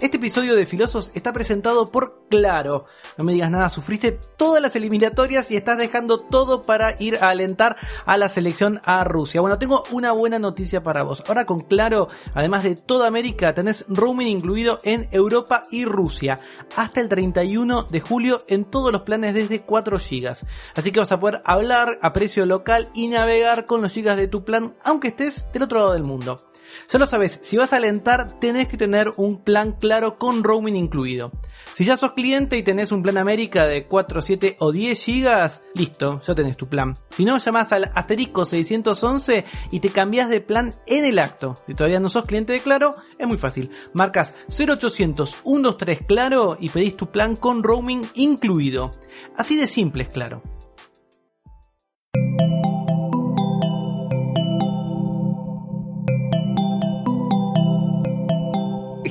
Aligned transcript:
Este 0.00 0.16
episodio 0.18 0.54
de 0.54 0.64
Filosos 0.64 1.10
está 1.16 1.32
presentado 1.32 1.90
por 1.90 2.22
Claro. 2.28 2.84
No 3.16 3.24
me 3.24 3.32
digas 3.32 3.50
nada, 3.50 3.68
sufriste 3.68 4.12
todas 4.12 4.62
las 4.62 4.76
eliminatorias 4.76 5.50
y 5.50 5.56
estás 5.56 5.76
dejando 5.76 6.20
todo 6.20 6.62
para 6.62 6.94
ir 7.00 7.16
a 7.16 7.30
alentar 7.30 7.76
a 8.04 8.16
la 8.16 8.28
selección 8.28 8.80
a 8.84 9.02
Rusia. 9.02 9.40
Bueno, 9.40 9.58
tengo 9.58 9.82
una 9.90 10.12
buena 10.12 10.38
noticia 10.38 10.84
para 10.84 11.02
vos. 11.02 11.24
Ahora 11.26 11.46
con 11.46 11.62
Claro, 11.62 12.08
además 12.34 12.62
de 12.62 12.76
toda 12.76 13.08
América, 13.08 13.54
tenés 13.54 13.86
roaming 13.88 14.28
incluido 14.28 14.78
en 14.84 15.08
Europa 15.10 15.64
y 15.70 15.84
Rusia. 15.84 16.38
Hasta 16.76 17.00
el 17.00 17.08
31 17.08 17.84
de 17.84 18.00
julio 18.00 18.44
en 18.46 18.66
todos 18.66 18.92
los 18.92 19.02
planes 19.02 19.34
desde 19.34 19.62
4 19.62 19.98
GB. 19.98 20.46
Así 20.76 20.92
que 20.92 21.00
vas 21.00 21.12
a 21.12 21.18
poder 21.18 21.42
hablar 21.44 21.98
a 22.02 22.12
precio 22.12 22.46
local 22.46 22.90
y 22.94 23.08
navegar 23.08 23.66
con 23.66 23.82
los 23.82 23.94
GB 23.94 24.14
de 24.14 24.28
tu 24.28 24.44
plan, 24.44 24.76
aunque 24.84 25.08
estés 25.08 25.50
del 25.52 25.64
otro 25.64 25.78
lado 25.78 25.92
del 25.94 26.04
mundo. 26.04 26.47
Solo 26.86 27.06
sabes, 27.06 27.38
si 27.42 27.56
vas 27.56 27.72
a 27.72 27.76
alentar, 27.76 28.38
tenés 28.40 28.68
que 28.68 28.76
tener 28.76 29.12
un 29.16 29.42
plan 29.42 29.72
claro 29.72 30.18
con 30.18 30.44
roaming 30.44 30.76
incluido. 30.76 31.32
Si 31.74 31.84
ya 31.84 31.96
sos 31.96 32.12
cliente 32.12 32.56
y 32.56 32.62
tenés 32.62 32.92
un 32.92 33.02
plan 33.02 33.18
América 33.18 33.66
de 33.66 33.86
4, 33.86 34.22
7 34.22 34.56
o 34.60 34.72
10 34.72 35.02
gigas, 35.02 35.62
listo, 35.74 36.20
ya 36.26 36.34
tenés 36.34 36.56
tu 36.56 36.68
plan. 36.68 36.96
Si 37.10 37.24
no, 37.24 37.38
llamás 37.38 37.72
al 37.72 37.90
asterisco 37.94 38.44
611 38.44 39.44
y 39.70 39.80
te 39.80 39.90
cambias 39.90 40.28
de 40.28 40.40
plan 40.40 40.74
en 40.86 41.04
el 41.04 41.18
acto. 41.18 41.62
Si 41.66 41.74
todavía 41.74 42.00
no 42.00 42.08
sos 42.08 42.24
cliente 42.24 42.52
de 42.52 42.60
Claro, 42.60 42.96
es 43.18 43.26
muy 43.26 43.38
fácil. 43.38 43.70
Marcas 43.92 44.34
0800 44.48 45.36
123 45.44 46.00
Claro 46.06 46.56
y 46.58 46.68
pedís 46.70 46.96
tu 46.96 47.10
plan 47.10 47.36
con 47.36 47.62
roaming 47.62 48.06
incluido. 48.14 48.90
Así 49.36 49.56
de 49.56 49.66
simple 49.66 50.04
es 50.04 50.08
Claro. 50.08 50.42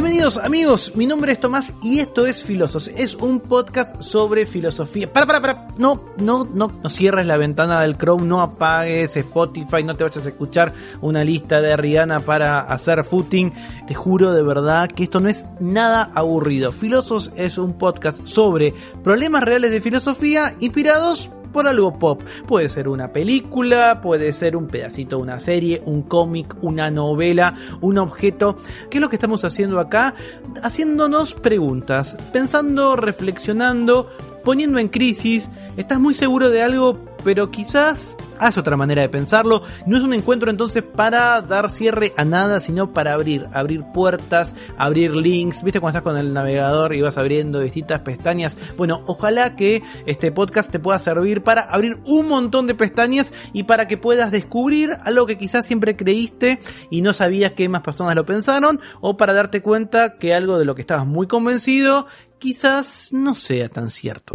Bienvenidos 0.00 0.38
amigos, 0.38 0.92
mi 0.96 1.04
nombre 1.04 1.30
es 1.32 1.40
Tomás 1.40 1.74
y 1.82 1.98
esto 1.98 2.24
es 2.24 2.42
Filosos. 2.42 2.88
Es 2.88 3.14
un 3.16 3.38
podcast 3.38 4.00
sobre 4.00 4.46
filosofía. 4.46 5.12
Para, 5.12 5.26
para, 5.26 5.42
para. 5.42 5.68
No, 5.78 6.06
no, 6.16 6.48
no, 6.50 6.72
no 6.82 6.88
cierres 6.88 7.26
la 7.26 7.36
ventana 7.36 7.82
del 7.82 7.98
Chrome, 7.98 8.26
no 8.26 8.40
apagues 8.40 9.14
Spotify, 9.14 9.84
no 9.84 9.96
te 9.96 10.04
vayas 10.04 10.24
a 10.24 10.30
escuchar 10.30 10.72
una 11.02 11.22
lista 11.22 11.60
de 11.60 11.76
Rihanna 11.76 12.20
para 12.20 12.60
hacer 12.60 13.04
footing. 13.04 13.52
Te 13.86 13.92
juro 13.92 14.32
de 14.32 14.42
verdad 14.42 14.88
que 14.90 15.02
esto 15.02 15.20
no 15.20 15.28
es 15.28 15.44
nada 15.60 16.10
aburrido. 16.14 16.72
Filosos 16.72 17.30
es 17.36 17.58
un 17.58 17.74
podcast 17.74 18.24
sobre 18.24 18.72
problemas 19.04 19.42
reales 19.42 19.70
de 19.70 19.82
filosofía 19.82 20.54
inspirados 20.60 21.30
por 21.52 21.66
algo 21.66 21.98
pop. 21.98 22.22
Puede 22.46 22.68
ser 22.68 22.88
una 22.88 23.12
película, 23.12 24.00
puede 24.00 24.32
ser 24.32 24.56
un 24.56 24.68
pedacito 24.68 25.16
de 25.16 25.22
una 25.22 25.40
serie, 25.40 25.82
un 25.84 26.02
cómic, 26.02 26.56
una 26.62 26.90
novela, 26.90 27.54
un 27.80 27.98
objeto. 27.98 28.56
¿Qué 28.90 28.98
es 28.98 29.00
lo 29.00 29.08
que 29.08 29.16
estamos 29.16 29.44
haciendo 29.44 29.80
acá? 29.80 30.14
Haciéndonos 30.62 31.34
preguntas, 31.34 32.16
pensando, 32.32 32.96
reflexionando, 32.96 34.08
poniendo 34.44 34.78
en 34.78 34.88
crisis. 34.88 35.50
¿Estás 35.76 36.00
muy 36.00 36.14
seguro 36.14 36.50
de 36.50 36.62
algo? 36.62 37.09
Pero 37.24 37.50
quizás 37.50 38.16
haz 38.38 38.58
otra 38.58 38.76
manera 38.76 39.02
de 39.02 39.08
pensarlo. 39.08 39.62
No 39.86 39.96
es 39.96 40.02
un 40.02 40.14
encuentro 40.14 40.50
entonces 40.50 40.82
para 40.82 41.40
dar 41.42 41.70
cierre 41.70 42.12
a 42.16 42.24
nada, 42.24 42.60
sino 42.60 42.92
para 42.92 43.12
abrir, 43.12 43.46
abrir 43.52 43.84
puertas, 43.92 44.54
abrir 44.78 45.14
links. 45.14 45.62
¿Viste 45.62 45.80
cuando 45.80 45.98
estás 45.98 46.10
con 46.10 46.18
el 46.18 46.32
navegador 46.32 46.94
y 46.94 47.02
vas 47.02 47.18
abriendo 47.18 47.60
distintas 47.60 48.00
pestañas? 48.00 48.56
Bueno, 48.76 49.02
ojalá 49.06 49.56
que 49.56 49.82
este 50.06 50.32
podcast 50.32 50.70
te 50.70 50.78
pueda 50.78 50.98
servir 50.98 51.42
para 51.42 51.62
abrir 51.62 51.98
un 52.06 52.28
montón 52.28 52.66
de 52.66 52.74
pestañas 52.74 53.32
y 53.52 53.64
para 53.64 53.86
que 53.86 53.98
puedas 53.98 54.30
descubrir 54.30 54.96
algo 55.04 55.26
que 55.26 55.38
quizás 55.38 55.66
siempre 55.66 55.96
creíste 55.96 56.60
y 56.90 57.02
no 57.02 57.12
sabías 57.12 57.52
que 57.52 57.68
más 57.68 57.82
personas 57.82 58.16
lo 58.16 58.24
pensaron, 58.24 58.80
o 59.00 59.16
para 59.16 59.32
darte 59.32 59.62
cuenta 59.62 60.16
que 60.16 60.34
algo 60.34 60.58
de 60.58 60.64
lo 60.64 60.74
que 60.74 60.80
estabas 60.80 61.06
muy 61.06 61.26
convencido 61.26 62.06
quizás 62.38 63.08
no 63.12 63.34
sea 63.34 63.68
tan 63.68 63.90
cierto. 63.90 64.32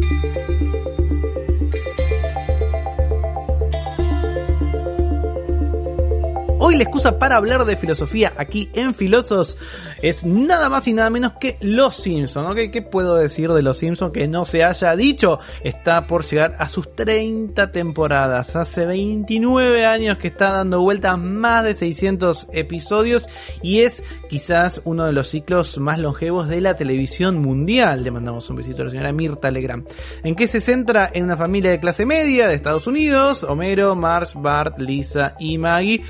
Hoy 6.68 6.78
la 6.78 6.82
excusa 6.82 7.20
para 7.20 7.36
hablar 7.36 7.64
de 7.66 7.78
filosofía 7.78 8.34
aquí 8.38 8.72
en 8.74 8.96
Filosos 8.96 9.56
es 10.02 10.26
nada 10.26 10.68
más 10.68 10.88
y 10.88 10.94
nada 10.94 11.12
menos 11.12 11.34
que 11.34 11.58
Los 11.62 11.96
Simpsons. 11.96 12.50
¿ok? 12.50 12.72
¿Qué 12.74 12.82
puedo 12.82 13.14
decir 13.14 13.52
de 13.52 13.62
Los 13.62 13.78
Simpsons 13.78 14.12
que 14.12 14.28
no 14.28 14.46
se 14.46 14.64
haya 14.64 14.96
dicho? 14.96 15.38
Está 15.64 16.08
por 16.08 16.26
llegar 16.26 16.56
a 16.58 16.68
sus 16.68 16.96
30 16.96 17.72
temporadas. 17.72 18.56
Hace 18.56 18.88
29 18.88 19.86
años 19.86 20.18
que 20.18 20.30
está 20.30 20.54
dando 20.54 20.82
vuelta 20.82 21.16
más 21.18 21.66
de 21.66 21.76
600 21.76 22.48
episodios 22.52 23.30
y 23.62 23.82
es 23.82 24.04
quizás 24.28 24.82
uno 24.86 25.06
de 25.06 25.14
los 25.14 25.28
ciclos 25.28 25.78
más 25.78 26.00
longevos 26.00 26.48
de 26.48 26.62
la 26.62 26.76
televisión 26.78 27.38
mundial. 27.38 28.04
Le 28.04 28.10
mandamos 28.10 28.50
un 28.50 28.56
besito 28.56 28.82
a 28.82 28.86
la 28.86 28.90
señora 28.90 29.12
Mirta 29.12 29.52
Legrand. 29.52 29.88
¿En 30.24 30.34
qué 30.34 30.48
se 30.48 30.62
centra? 30.62 31.12
En 31.14 31.26
una 31.26 31.38
familia 31.38 31.70
de 31.70 31.80
clase 31.80 32.08
media 32.08 32.48
de 32.48 32.56
Estados 32.56 32.88
Unidos. 32.88 33.44
Homero, 33.44 33.96
Marge, 33.96 34.34
Bart, 34.40 34.80
Lisa 34.80 35.36
y 35.38 35.60
Maggie. 35.60 36.04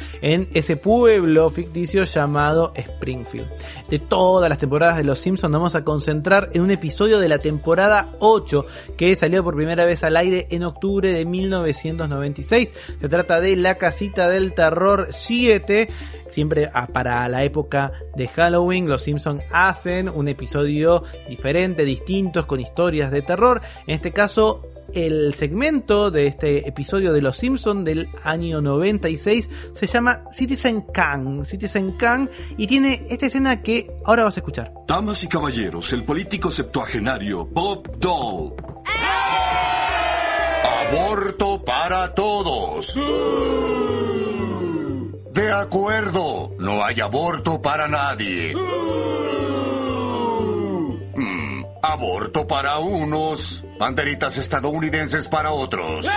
Ese 0.53 0.77
pueblo 0.77 1.49
ficticio 1.49 2.03
llamado 2.03 2.73
Springfield. 2.75 3.47
De 3.89 3.99
todas 3.99 4.49
las 4.49 4.57
temporadas 4.57 4.97
de 4.97 5.03
Los 5.03 5.19
Simpsons 5.19 5.51
nos 5.51 5.59
vamos 5.59 5.75
a 5.75 5.83
concentrar 5.83 6.49
en 6.53 6.61
un 6.61 6.71
episodio 6.71 7.19
de 7.19 7.29
la 7.29 7.39
temporada 7.39 8.11
8 8.19 8.65
que 8.97 9.15
salió 9.15 9.43
por 9.43 9.55
primera 9.55 9.85
vez 9.85 10.03
al 10.03 10.17
aire 10.17 10.47
en 10.51 10.63
octubre 10.63 11.11
de 11.11 11.25
1996. 11.25 12.73
Se 12.99 13.09
trata 13.09 13.39
de 13.39 13.55
La 13.55 13.75
Casita 13.77 14.29
del 14.29 14.53
Terror 14.53 15.07
7. 15.11 15.89
Siempre 16.27 16.69
para 16.91 17.27
la 17.29 17.43
época 17.43 17.91
de 18.15 18.27
Halloween, 18.27 18.89
los 18.89 19.03
Simpsons 19.03 19.43
hacen 19.51 20.09
un 20.09 20.27
episodio 20.27 21.03
diferente, 21.29 21.85
distintos, 21.85 22.45
con 22.45 22.59
historias 22.59 23.11
de 23.11 23.21
terror. 23.21 23.61
En 23.87 23.95
este 23.95 24.11
caso, 24.11 24.63
el 24.93 25.33
segmento 25.33 26.11
de 26.11 26.27
este 26.27 26.67
episodio 26.67 27.13
de 27.13 27.21
Los 27.21 27.37
Simpson 27.37 27.83
del 27.83 28.09
año 28.23 28.61
96 28.61 29.49
se 29.73 29.87
llama 29.87 30.23
Citizen 30.31 30.81
Kang. 30.81 31.45
Citizen 31.45 31.93
Kang 31.93 32.29
y 32.57 32.67
tiene 32.67 33.05
esta 33.09 33.25
escena 33.25 33.61
que 33.61 33.91
ahora 34.05 34.23
vas 34.23 34.37
a 34.37 34.39
escuchar. 34.39 34.71
Damas 34.87 35.23
y 35.23 35.27
caballeros, 35.27 35.91
el 35.93 36.03
político 36.03 36.51
septuagenario 36.51 37.45
Bob 37.45 37.99
Dole. 37.99 38.55
Aborto 40.87 41.63
para 41.63 42.13
todos. 42.13 42.95
De 45.33 45.51
acuerdo, 45.51 46.55
no 46.59 46.83
hay 46.83 47.01
aborto 47.01 47.61
para 47.61 47.87
nadie. 47.87 48.53
Aborto 51.87 52.47
para 52.47 52.79
unos, 52.79 53.63
banderitas 53.77 54.37
estadounidenses 54.39 55.27
para 55.27 55.51
otros. 55.51 56.07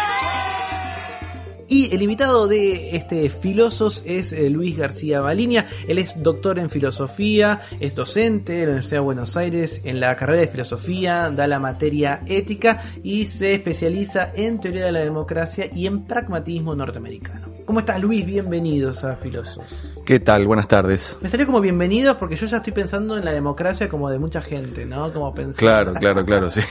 Y 1.69 1.95
el 1.95 2.01
invitado 2.01 2.49
de 2.49 2.97
este 2.97 3.29
Filosos 3.29 4.03
es 4.07 4.33
eh, 4.33 4.49
Luis 4.49 4.79
García 4.79 5.21
Baliña. 5.21 5.67
Él 5.87 5.99
es 5.99 6.23
doctor 6.23 6.59
en 6.59 6.71
filosofía, 6.71 7.61
es 7.81 7.95
docente 7.95 8.55
de 8.55 8.65
la 8.65 8.71
Universidad 8.71 8.97
de 8.97 9.05
Buenos 9.05 9.37
Aires 9.37 9.83
en 9.85 10.01
la 10.01 10.17
carrera 10.17 10.41
de 10.41 10.49
filosofía, 10.49 11.31
da 11.31 11.47
la 11.47 11.61
materia 11.61 12.23
ética 12.27 12.83
y 13.03 13.27
se 13.27 13.53
especializa 13.53 14.33
en 14.35 14.61
teoría 14.61 14.87
de 14.87 14.93
la 14.93 15.01
democracia 15.01 15.67
y 15.71 15.87
en 15.87 16.05
pragmatismo 16.07 16.75
norteamericano. 16.75 17.48
¿Cómo 17.69 17.81
estás 17.81 18.01
Luis? 18.01 18.25
Bienvenidos 18.25 19.05
a 19.05 19.15
Filosos. 19.15 19.93
¿Qué 20.07 20.21
tal? 20.21 20.47
Buenas 20.47 20.69
tardes. 20.69 21.19
Me 21.21 21.29
salió 21.29 21.45
como 21.45 21.61
bienvenidos 21.61 22.17
porque 22.17 22.35
yo 22.35 22.47
ya 22.47 22.57
estoy 22.57 22.73
pensando 22.73 23.19
en 23.19 23.27
la 23.27 23.31
democracia 23.31 23.91
como 23.91 24.09
de 24.09 24.19
mucha 24.19 24.41
gente, 24.41 24.87
¿no? 24.87 25.13
Como 25.13 25.35
pensar. 25.35 25.59
Claro, 25.59 25.93
claro, 25.93 26.25
claro, 26.25 26.51
sí. 26.51 26.63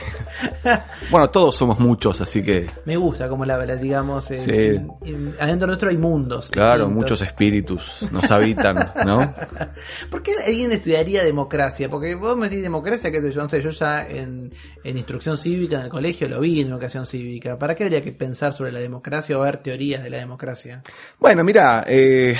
bueno, 1.12 1.30
todos 1.30 1.54
somos 1.54 1.78
muchos, 1.78 2.20
así 2.20 2.42
que... 2.42 2.68
Me 2.84 2.96
gusta 2.96 3.28
como 3.28 3.44
la, 3.44 3.64
digamos, 3.76 4.28
en- 4.32 4.40
Sí. 4.40 5.06
en- 5.08 5.34
adentro 5.38 5.68
nuestro 5.68 5.88
hay 5.88 5.96
mundos. 5.96 6.50
Claro, 6.50 6.86
distintos. 6.86 6.94
muchos 6.96 7.20
espíritus 7.22 8.08
nos 8.10 8.28
habitan, 8.32 8.90
¿no? 9.06 9.32
¿Por 10.10 10.20
qué 10.24 10.32
alguien 10.44 10.72
estudiaría 10.72 11.22
democracia? 11.22 11.88
Porque 11.88 12.16
vos 12.16 12.36
me 12.36 12.48
decís 12.48 12.60
democracia, 12.64 13.12
qué 13.12 13.20
sé 13.20 13.30
yo, 13.30 13.40
no 13.44 13.48
sé, 13.48 13.62
yo 13.62 13.70
ya 13.70 14.04
en 14.04 14.50
instrucción 14.82 15.36
cívica 15.38 15.76
en 15.76 15.82
el 15.82 15.90
colegio 15.90 16.28
lo 16.28 16.40
vi 16.40 16.60
en 16.60 16.66
educación 16.72 17.06
cívica. 17.06 17.56
¿Para 17.56 17.76
qué 17.76 17.84
habría 17.84 18.02
que 18.02 18.10
pensar 18.10 18.52
sobre 18.52 18.72
la 18.72 18.80
democracia 18.80 19.38
o 19.38 19.42
ver 19.42 19.58
teorías 19.58 20.02
de 20.02 20.10
la 20.10 20.16
democracia? 20.16 20.82
Bueno, 21.18 21.44
mira, 21.44 21.84
eh, 21.86 22.36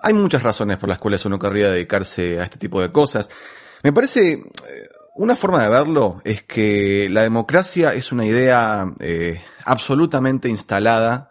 hay 0.00 0.12
muchas 0.12 0.42
razones 0.42 0.76
por 0.78 0.88
las 0.88 0.98
cuales 0.98 1.24
uno 1.24 1.38
querría 1.38 1.70
dedicarse 1.70 2.40
a 2.40 2.44
este 2.44 2.58
tipo 2.58 2.80
de 2.80 2.90
cosas. 2.90 3.30
Me 3.82 3.92
parece, 3.92 4.32
eh, 4.32 4.42
una 5.16 5.36
forma 5.36 5.62
de 5.62 5.68
verlo 5.68 6.20
es 6.24 6.42
que 6.42 7.08
la 7.10 7.22
democracia 7.22 7.94
es 7.94 8.12
una 8.12 8.24
idea 8.24 8.86
eh, 9.00 9.40
absolutamente 9.64 10.48
instalada 10.48 11.30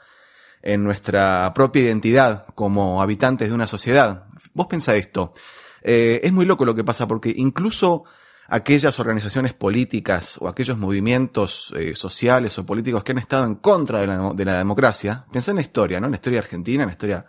en 0.61 0.83
nuestra 0.83 1.51
propia 1.53 1.83
identidad 1.83 2.45
como 2.55 3.01
habitantes 3.01 3.49
de 3.49 3.53
una 3.53 3.67
sociedad. 3.67 4.25
Vos 4.53 4.67
pensá 4.67 4.95
esto. 4.95 5.33
Es 5.81 6.33
muy 6.33 6.45
loco 6.45 6.65
lo 6.65 6.75
que 6.75 6.83
pasa 6.83 7.07
porque 7.07 7.33
incluso 7.33 8.03
aquellas 8.49 8.99
organizaciones 8.99 9.53
políticas 9.53 10.37
o 10.39 10.47
aquellos 10.47 10.77
movimientos 10.77 11.73
eh, 11.77 11.95
sociales 11.95 12.57
o 12.57 12.65
políticos 12.65 13.03
que 13.03 13.11
han 13.11 13.17
estado 13.17 13.45
en 13.45 13.55
contra 13.55 14.01
de 14.01 14.07
la, 14.07 14.31
de 14.33 14.45
la 14.45 14.57
democracia, 14.57 15.25
pensá 15.31 15.51
en 15.51 15.55
la 15.55 15.61
historia, 15.61 15.99
¿no? 15.99 16.07
En 16.07 16.11
la 16.11 16.17
historia 16.17 16.39
argentina, 16.39 16.83
en 16.83 16.89
la 16.89 16.93
historia 16.93 17.25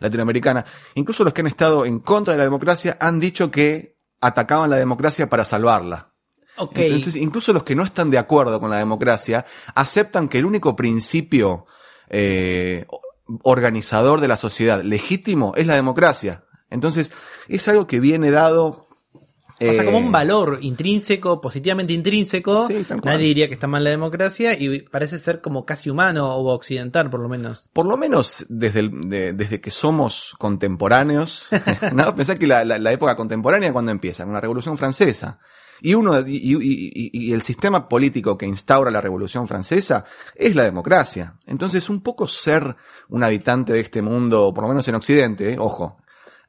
latinoamericana, 0.00 0.64
incluso 0.94 1.24
los 1.24 1.32
que 1.32 1.42
han 1.42 1.46
estado 1.46 1.84
en 1.84 2.00
contra 2.00 2.34
de 2.34 2.38
la 2.38 2.44
democracia 2.44 2.96
han 3.00 3.20
dicho 3.20 3.50
que 3.50 3.96
atacaban 4.20 4.70
la 4.70 4.76
democracia 4.76 5.28
para 5.28 5.44
salvarla. 5.44 6.10
Entonces, 6.74 7.16
incluso 7.16 7.52
los 7.52 7.62
que 7.62 7.74
no 7.74 7.84
están 7.84 8.10
de 8.10 8.18
acuerdo 8.18 8.60
con 8.60 8.70
la 8.70 8.76
democracia 8.76 9.46
aceptan 9.74 10.28
que 10.28 10.38
el 10.38 10.44
único 10.44 10.76
principio 10.76 11.66
eh, 12.08 12.86
organizador 13.42 14.20
de 14.20 14.28
la 14.28 14.36
sociedad 14.36 14.82
legítimo 14.82 15.54
es 15.56 15.66
la 15.66 15.74
democracia. 15.74 16.44
Entonces, 16.68 17.12
es 17.48 17.66
algo 17.68 17.86
que 17.86 18.00
viene 18.00 18.30
dado. 18.30 18.88
O 19.60 19.72
sea, 19.72 19.82
eh, 19.82 19.84
como 19.84 19.98
un 19.98 20.10
valor 20.10 20.58
intrínseco, 20.62 21.40
positivamente 21.40 21.92
intrínseco. 21.92 22.66
Sí. 22.66 22.84
Nadie 23.04 23.26
diría 23.26 23.48
que 23.48 23.54
está 23.54 23.66
mal 23.66 23.84
la 23.84 23.90
democracia 23.90 24.58
y 24.58 24.80
parece 24.82 25.18
ser 25.18 25.40
como 25.40 25.66
casi 25.66 25.90
humano 25.90 26.34
o 26.34 26.52
occidental, 26.54 27.10
por 27.10 27.20
lo 27.20 27.28
menos. 27.28 27.68
Por 27.72 27.86
lo 27.86 27.96
menos 27.96 28.46
desde, 28.48 28.80
el- 28.80 29.08
de- 29.10 29.32
desde 29.34 29.60
que 29.60 29.70
somos 29.70 30.34
contemporáneos, 30.38 31.48
¿no? 31.92 32.14
Pensá 32.14 32.36
que 32.38 32.46
la, 32.46 32.64
la- 32.64 32.78
la 32.78 32.92
época 32.92 33.16
contemporánea 33.16 33.72
cuando 33.72 33.90
empieza, 33.92 34.24
con 34.24 34.32
la 34.32 34.40
Revolución 34.40 34.78
Francesa. 34.78 35.38
Y 35.82 35.94
uno, 35.94 36.18
y, 36.20 36.36
y- 36.36 36.90
y- 36.94 37.10
y 37.28 37.32
el 37.32 37.40
sistema 37.42 37.88
político 37.88 38.36
que 38.36 38.44
instaura 38.46 38.90
la 38.90 39.00
Revolución 39.00 39.48
Francesa 39.48 40.04
es 40.34 40.54
la 40.54 40.64
democracia. 40.64 41.36
Entonces, 41.46 41.88
un 41.88 42.02
poco 42.02 42.26
ser 42.28 42.76
un 43.08 43.24
habitante 43.24 43.72
de 43.72 43.80
este 43.80 44.02
mundo, 44.02 44.52
por 44.54 44.64
lo 44.64 44.68
menos 44.68 44.86
en 44.88 44.94
Occidente, 44.96 45.54
eh, 45.54 45.56
ojo, 45.58 45.96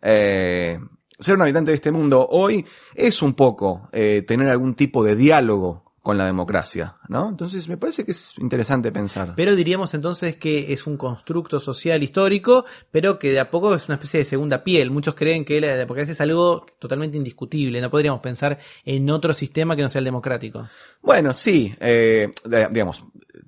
eh, 0.02 0.80
ser 1.22 1.36
un 1.36 1.44
habitante 1.44 1.72
de 1.72 1.76
este 1.76 1.92
mundo 1.92 2.28
hoy 2.30 2.66
es 2.94 3.22
un 3.22 3.34
poco 3.34 3.88
eh, 3.94 4.24
tener 4.28 4.50
algún 4.50 4.76
tipo 4.76 5.04
de 5.04 5.16
diálogo 5.16 5.92
con 6.02 6.18
la 6.18 6.26
democracia, 6.26 6.96
¿no? 7.10 7.30
Entonces, 7.30 7.68
me 7.68 7.78
parece 7.78 8.04
que 8.04 8.12
es 8.12 8.34
interesante 8.40 8.92
pensar. 8.92 9.34
Pero 9.36 9.56
diríamos 9.56 9.94
entonces 9.94 10.36
que 10.36 10.74
es 10.74 10.88
un 10.88 10.98
constructo 10.98 11.60
social 11.60 12.02
histórico, 12.02 12.66
pero 12.90 13.20
que 13.20 13.32
de 13.32 13.40
a 13.40 13.52
poco 13.52 13.76
es 13.76 13.88
una 13.88 13.96
especie 13.96 14.18
de 14.18 14.26
segunda 14.26 14.64
piel. 14.64 14.90
Muchos 14.90 15.14
creen 15.14 15.46
que 15.46 15.62
la 15.62 15.76
democracia 15.78 16.14
es 16.14 16.22
algo 16.22 16.66
totalmente 16.80 17.18
indiscutible. 17.18 17.80
No 17.82 17.92
podríamos 17.92 18.20
pensar 18.20 18.58
en 18.84 19.08
otro 19.12 19.34
sistema 19.34 19.76
que 19.76 19.84
no 19.84 19.90
sea 19.90 20.00
el 20.00 20.06
democrático. 20.06 20.68
Bueno, 21.04 21.34
sí, 21.34 21.72
eh, 21.80 22.32
digamos, 22.72 23.04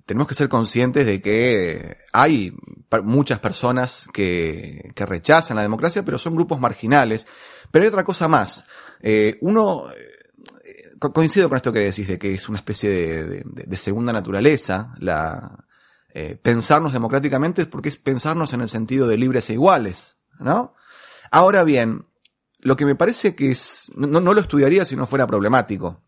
tenemos 0.06 0.28
que 0.28 0.36
ser 0.36 0.48
conscientes 0.48 1.08
de 1.08 1.22
que 1.24 1.96
hay 2.12 2.54
muchas 3.02 3.40
personas 3.40 4.08
que, 4.14 4.92
que 4.94 5.08
rechazan 5.08 5.56
la 5.56 5.64
democracia, 5.64 6.06
pero 6.06 6.20
son 6.20 6.36
grupos 6.36 6.60
marginales. 6.60 7.25
Pero 7.74 7.86
hay 7.86 7.90
otra 7.90 8.04
cosa 8.04 8.28
más. 8.28 8.66
Eh, 9.02 9.40
uno, 9.42 9.90
eh, 9.90 10.90
co- 11.00 11.12
coincido 11.12 11.50
con 11.50 11.56
esto 11.56 11.74
que 11.74 11.80
decís, 11.80 12.08
de 12.08 12.20
que 12.20 12.36
es 12.36 12.48
una 12.48 12.60
especie 12.60 12.88
de, 12.92 13.78
segunda 13.78 14.14
naturaleza, 14.14 14.94
eh, 16.14 16.38
pensarnos 16.40 16.94
democráticamente, 16.94 17.66
porque 17.66 17.90
es 17.90 17.98
pensarnos 17.98 18.54
en 18.54 18.62
el 18.62 18.70
sentido 18.70 19.08
de 19.08 19.18
libres 19.18 19.50
e 19.50 19.54
iguales, 19.54 20.18
¿no? 20.38 20.75
Ahora 21.31 21.64
bien, 21.64 22.06
lo 22.60 22.75
que 22.75 22.86
me 22.86 22.94
parece 22.94 23.34
que 23.34 23.50
es, 23.50 23.90
no, 23.96 24.20
no 24.20 24.36
lo 24.36 24.42
estudiaría 24.42 24.86
si 24.86 24.96
no 24.96 25.08
fuera 25.08 25.25
problemático. 25.25 26.00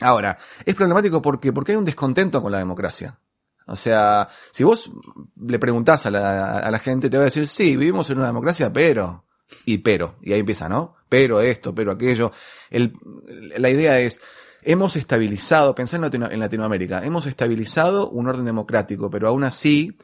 Ahora, 0.00 0.36
es 0.66 0.74
problemático 0.74 1.22
porque, 1.22 1.52
porque 1.52 1.70
hay 1.72 1.78
un 1.78 1.84
descontento 1.84 2.42
con 2.42 2.50
la 2.50 2.58
democracia. 2.58 3.20
O 3.68 3.76
sea, 3.76 4.28
si 4.50 4.64
vos 4.64 4.90
le 5.36 5.60
preguntás 5.60 6.06
a 6.06 6.10
la, 6.10 6.58
a 6.58 6.70
la 6.72 6.78
gente, 6.80 7.08
te 7.08 7.16
va 7.18 7.22
a 7.22 7.26
decir, 7.26 7.46
sí, 7.46 7.76
vivimos 7.76 8.10
en 8.10 8.18
una 8.18 8.26
democracia, 8.26 8.72
pero, 8.72 9.27
y 9.64 9.78
pero, 9.78 10.16
y 10.22 10.32
ahí 10.32 10.40
empieza, 10.40 10.68
¿no? 10.68 10.96
Pero 11.08 11.40
esto, 11.40 11.74
pero 11.74 11.92
aquello. 11.92 12.32
El, 12.70 12.92
la 13.56 13.70
idea 13.70 13.98
es, 14.00 14.20
hemos 14.62 14.96
estabilizado, 14.96 15.74
pensá 15.74 15.96
en, 15.96 16.04
en 16.22 16.40
Latinoamérica, 16.40 17.04
hemos 17.04 17.26
estabilizado 17.26 18.10
un 18.10 18.28
orden 18.28 18.44
democrático, 18.44 19.10
pero 19.10 19.28
aún 19.28 19.44
así, 19.44 19.96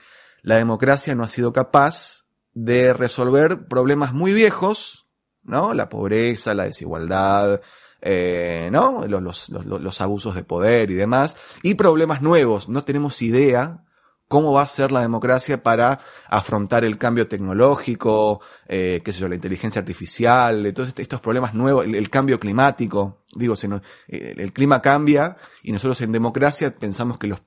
la 0.43 0.57
democracia 0.57 1.15
no 1.15 1.25
ha 1.25 1.29
sido 1.29 1.53
capaz 1.53 2.25
de 2.55 2.93
resolver 2.93 3.67
problemas 3.67 4.13
muy 4.13 4.33
viejos, 4.33 5.07
¿no? 5.43 5.75
La 5.75 5.89
pobreza, 5.89 6.55
la 6.55 6.65
desigualdad, 6.65 7.61
eh, 8.01 8.69
¿no? 8.71 9.07
Los, 9.07 9.49
los, 9.49 9.49
los, 9.49 9.81
los 9.81 10.01
abusos 10.01 10.35
de 10.35 10.45
poder 10.45 10.91
y 10.91 10.95
demás, 10.95 11.37
y 11.63 11.75
problemas 11.75 12.23
nuevos. 12.23 12.69
No 12.69 12.85
tenemos 12.85 13.21
idea 13.23 13.85
cómo 14.29 14.53
va 14.53 14.63
a 14.63 14.67
ser 14.67 14.91
la 14.91 15.01
democracia 15.01 15.63
para 15.63 16.01
afrontar 16.29 16.85
el 16.85 16.99
cambio 16.99 17.29
tecnológico, 17.29 18.41
eh, 18.69 19.01
qué 19.05 19.13
sé 19.13 19.21
yo, 19.21 19.29
la 19.29 19.35
inteligencia 19.35 19.81
artificial, 19.81 20.73
todos 20.75 20.89
est- 20.89 20.99
estos 21.01 21.21
problemas 21.21 21.55
nuevos, 21.55 21.87
el, 21.87 22.11
cambio 22.11 22.41
climático. 22.41 23.23
Digo, 23.35 23.55
se 23.57 23.69
nos- 23.69 23.83
eh, 24.09 24.35
el 24.39 24.53
clima 24.53 24.81
cambia 24.83 25.37
y 25.63 25.73
nosotros 25.73 26.01
en 26.01 26.13
democracia 26.13 26.75
pensamos 26.75 27.19
que 27.19 27.27
los, 27.29 27.43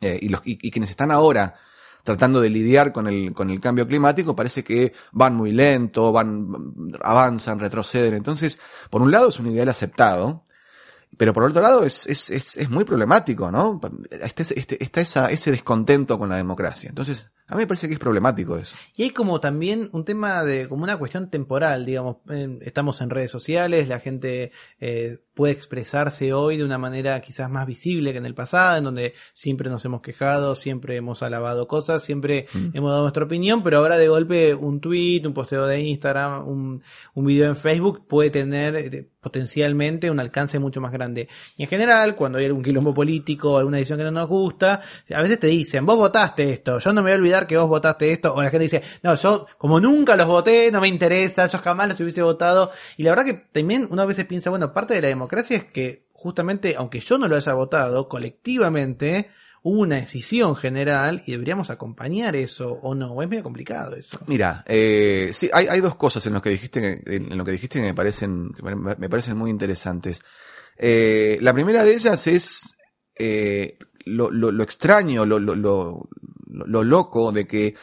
eh, 0.00 0.18
y, 0.20 0.28
los 0.28 0.40
y 0.44 0.70
quienes 0.70 0.90
están 0.90 1.10
ahora 1.10 1.56
tratando 2.04 2.40
de 2.40 2.50
lidiar 2.50 2.92
con 2.92 3.06
el, 3.06 3.32
con 3.32 3.50
el 3.50 3.60
cambio 3.60 3.86
climático, 3.86 4.34
parece 4.34 4.64
que 4.64 4.92
van 5.12 5.36
muy 5.36 5.52
lento, 5.52 6.10
van, 6.10 6.48
avanzan, 7.00 7.60
retroceden. 7.60 8.14
Entonces, 8.14 8.58
por 8.90 9.02
un 9.02 9.12
lado 9.12 9.28
es 9.28 9.38
un 9.38 9.46
ideal 9.46 9.68
aceptado, 9.68 10.42
pero 11.16 11.32
por 11.32 11.44
otro 11.44 11.60
lado 11.60 11.84
es, 11.84 12.06
es, 12.06 12.30
es, 12.30 12.56
es 12.56 12.70
muy 12.70 12.84
problemático, 12.84 13.50
¿no? 13.50 13.80
Está, 14.10 14.42
este, 14.42 14.82
está 14.82 15.00
esa, 15.00 15.30
ese 15.30 15.50
descontento 15.50 16.18
con 16.18 16.28
la 16.28 16.36
democracia. 16.36 16.88
Entonces, 16.88 17.30
a 17.52 17.54
mí 17.54 17.60
me 17.60 17.66
parece 17.66 17.86
que 17.86 17.92
es 17.92 18.00
problemático 18.00 18.56
eso. 18.56 18.74
Y 18.96 19.02
hay 19.02 19.10
como 19.10 19.38
también 19.38 19.90
un 19.92 20.06
tema 20.06 20.42
de, 20.42 20.68
como 20.70 20.84
una 20.84 20.96
cuestión 20.96 21.28
temporal, 21.28 21.84
digamos, 21.84 22.16
estamos 22.62 23.02
en 23.02 23.10
redes 23.10 23.30
sociales, 23.30 23.88
la 23.88 24.00
gente 24.00 24.52
eh, 24.80 25.18
puede 25.34 25.52
expresarse 25.52 26.32
hoy 26.32 26.56
de 26.56 26.64
una 26.64 26.78
manera 26.78 27.20
quizás 27.20 27.50
más 27.50 27.66
visible 27.66 28.12
que 28.12 28.18
en 28.18 28.26
el 28.26 28.34
pasado, 28.34 28.78
en 28.78 28.84
donde 28.84 29.14
siempre 29.34 29.68
nos 29.68 29.84
hemos 29.84 30.00
quejado, 30.00 30.54
siempre 30.54 30.96
hemos 30.96 31.22
alabado 31.22 31.68
cosas, 31.68 32.02
siempre 32.02 32.46
hemos 32.72 32.90
dado 32.90 33.02
nuestra 33.02 33.24
opinión, 33.24 33.62
pero 33.62 33.78
ahora 33.78 33.98
de 33.98 34.08
golpe 34.08 34.54
un 34.54 34.80
tweet, 34.80 35.22
un 35.26 35.34
posteo 35.34 35.66
de 35.66 35.80
Instagram, 35.80 36.48
un, 36.48 36.82
un 37.12 37.24
video 37.26 37.48
en 37.48 37.56
Facebook 37.56 38.06
puede 38.06 38.30
tener 38.30 38.76
eh, 38.76 39.08
potencialmente 39.20 40.10
un 40.10 40.20
alcance 40.20 40.58
mucho 40.58 40.80
más 40.80 40.92
grande. 40.92 41.28
Y 41.56 41.62
en 41.62 41.68
general, 41.68 42.16
cuando 42.16 42.38
hay 42.38 42.46
algún 42.46 42.62
quilombo 42.62 42.92
político, 42.92 43.56
alguna 43.56 43.76
decisión 43.76 43.98
que 43.98 44.04
no 44.04 44.10
nos 44.10 44.28
gusta, 44.28 44.80
a 45.14 45.22
veces 45.22 45.38
te 45.38 45.46
dicen, 45.46 45.86
vos 45.86 45.96
votaste 45.96 46.52
esto, 46.52 46.78
yo 46.78 46.92
no 46.92 47.02
me 47.02 47.10
voy 47.10 47.12
a 47.12 47.20
olvidar 47.20 47.41
que 47.46 47.56
vos 47.56 47.68
votaste 47.68 48.12
esto, 48.12 48.34
o 48.34 48.42
la 48.42 48.50
gente 48.50 48.64
dice, 48.64 48.82
no, 49.02 49.14
yo 49.14 49.46
como 49.58 49.80
nunca 49.80 50.16
los 50.16 50.26
voté, 50.26 50.70
no 50.70 50.80
me 50.80 50.88
interesa, 50.88 51.46
yo 51.46 51.58
jamás 51.58 51.88
los 51.88 52.00
hubiese 52.00 52.22
votado. 52.22 52.70
Y 52.96 53.02
la 53.02 53.10
verdad 53.10 53.24
que 53.24 53.34
también 53.34 53.86
uno 53.90 54.02
a 54.02 54.06
veces 54.06 54.24
piensa, 54.24 54.50
bueno, 54.50 54.72
parte 54.72 54.94
de 54.94 55.02
la 55.02 55.08
democracia 55.08 55.56
es 55.56 55.64
que 55.64 56.06
justamente, 56.12 56.76
aunque 56.76 57.00
yo 57.00 57.18
no 57.18 57.28
lo 57.28 57.36
haya 57.36 57.52
votado, 57.52 58.08
colectivamente 58.08 59.30
hubo 59.62 59.80
una 59.80 59.96
decisión 59.96 60.56
general 60.56 61.22
y 61.26 61.32
deberíamos 61.32 61.70
acompañar 61.70 62.34
eso, 62.36 62.72
o 62.72 62.94
no, 62.94 63.20
es 63.22 63.28
medio 63.28 63.42
complicado 63.42 63.94
eso. 63.94 64.18
Mira, 64.26 64.64
eh, 64.66 65.30
sí, 65.32 65.48
hay, 65.52 65.66
hay 65.68 65.80
dos 65.80 65.94
cosas 65.94 66.26
en 66.26 66.32
lo 66.32 66.42
que 66.42 66.50
dijiste, 66.50 67.02
en 67.06 67.36
lo 67.36 67.44
que 67.44 67.52
dijiste 67.52 67.78
que 67.78 67.84
me 67.84 67.94
parecen, 67.94 68.52
me, 68.98 69.08
parecen 69.08 69.36
muy 69.36 69.50
interesantes. 69.50 70.22
Eh, 70.76 71.38
la 71.40 71.52
primera 71.52 71.84
de 71.84 71.94
ellas 71.94 72.26
es 72.26 72.76
eh, 73.16 73.78
lo, 74.04 74.30
lo, 74.30 74.62
extraño, 74.62 75.24
lo, 75.26 76.08
lo, 76.52 76.66
lo 76.66 76.84
loco 76.84 77.32
de 77.32 77.46
que 77.46 77.74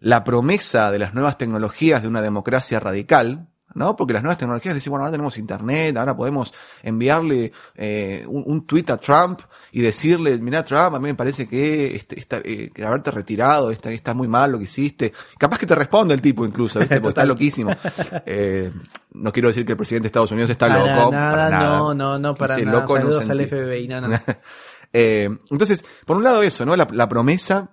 la 0.00 0.24
promesa 0.24 0.90
de 0.90 0.98
las 0.98 1.14
nuevas 1.14 1.38
tecnologías 1.38 2.02
de 2.02 2.08
una 2.08 2.20
democracia 2.22 2.78
radical, 2.80 3.48
¿no? 3.74 3.94
Porque 3.94 4.14
las 4.14 4.22
nuevas 4.22 4.38
tecnologías 4.38 4.74
dicen, 4.74 4.90
bueno, 4.90 5.04
ahora 5.04 5.12
tenemos 5.12 5.36
internet, 5.36 5.96
ahora 5.96 6.16
podemos 6.16 6.52
enviarle 6.82 7.52
eh, 7.74 8.24
un, 8.26 8.42
un 8.46 8.66
tweet 8.66 8.86
a 8.88 8.96
Trump 8.96 9.40
y 9.70 9.82
decirle, 9.82 10.38
mira 10.38 10.64
Trump, 10.64 10.94
a 10.94 10.98
mí 10.98 11.08
me 11.08 11.14
parece 11.14 11.46
que, 11.46 11.94
este, 11.94 12.18
esta, 12.18 12.38
eh, 12.42 12.70
que 12.72 12.84
haberte 12.84 13.10
retirado, 13.10 13.70
está, 13.70 13.90
está 13.90 14.14
muy 14.14 14.28
mal 14.28 14.52
lo 14.52 14.58
que 14.58 14.64
hiciste. 14.64 15.12
Capaz 15.38 15.58
que 15.58 15.66
te 15.66 15.74
responde 15.74 16.14
el 16.14 16.22
tipo 16.22 16.46
incluso, 16.46 16.78
¿viste? 16.78 16.96
Porque 17.00 17.08
está 17.20 17.24
loquísimo. 17.24 17.70
Eh, 18.28 18.72
no 19.12 19.32
quiero 19.32 19.48
decir 19.48 19.64
que 19.64 19.72
el 19.72 19.78
presidente 19.78 20.04
de 20.04 20.08
Estados 20.08 20.32
Unidos 20.32 20.50
está 20.50 20.68
Para 20.68 20.78
loco. 20.80 21.10
nada, 21.12 21.30
para 21.30 21.50
nada. 21.50 21.78
no, 21.78 21.94
no, 21.94 22.18
no, 22.18 22.34
para 22.34 22.56
nada. 22.58 22.80
loco 22.80 22.96
Saludos 22.96 23.28
al. 23.28 23.46
FBI, 23.46 23.88
no. 23.88 24.08
Eh, 24.92 25.28
entonces, 25.50 25.84
por 26.06 26.16
un 26.16 26.24
lado 26.24 26.42
eso, 26.42 26.64
¿no? 26.64 26.74
La, 26.74 26.88
la 26.90 27.08
promesa 27.08 27.70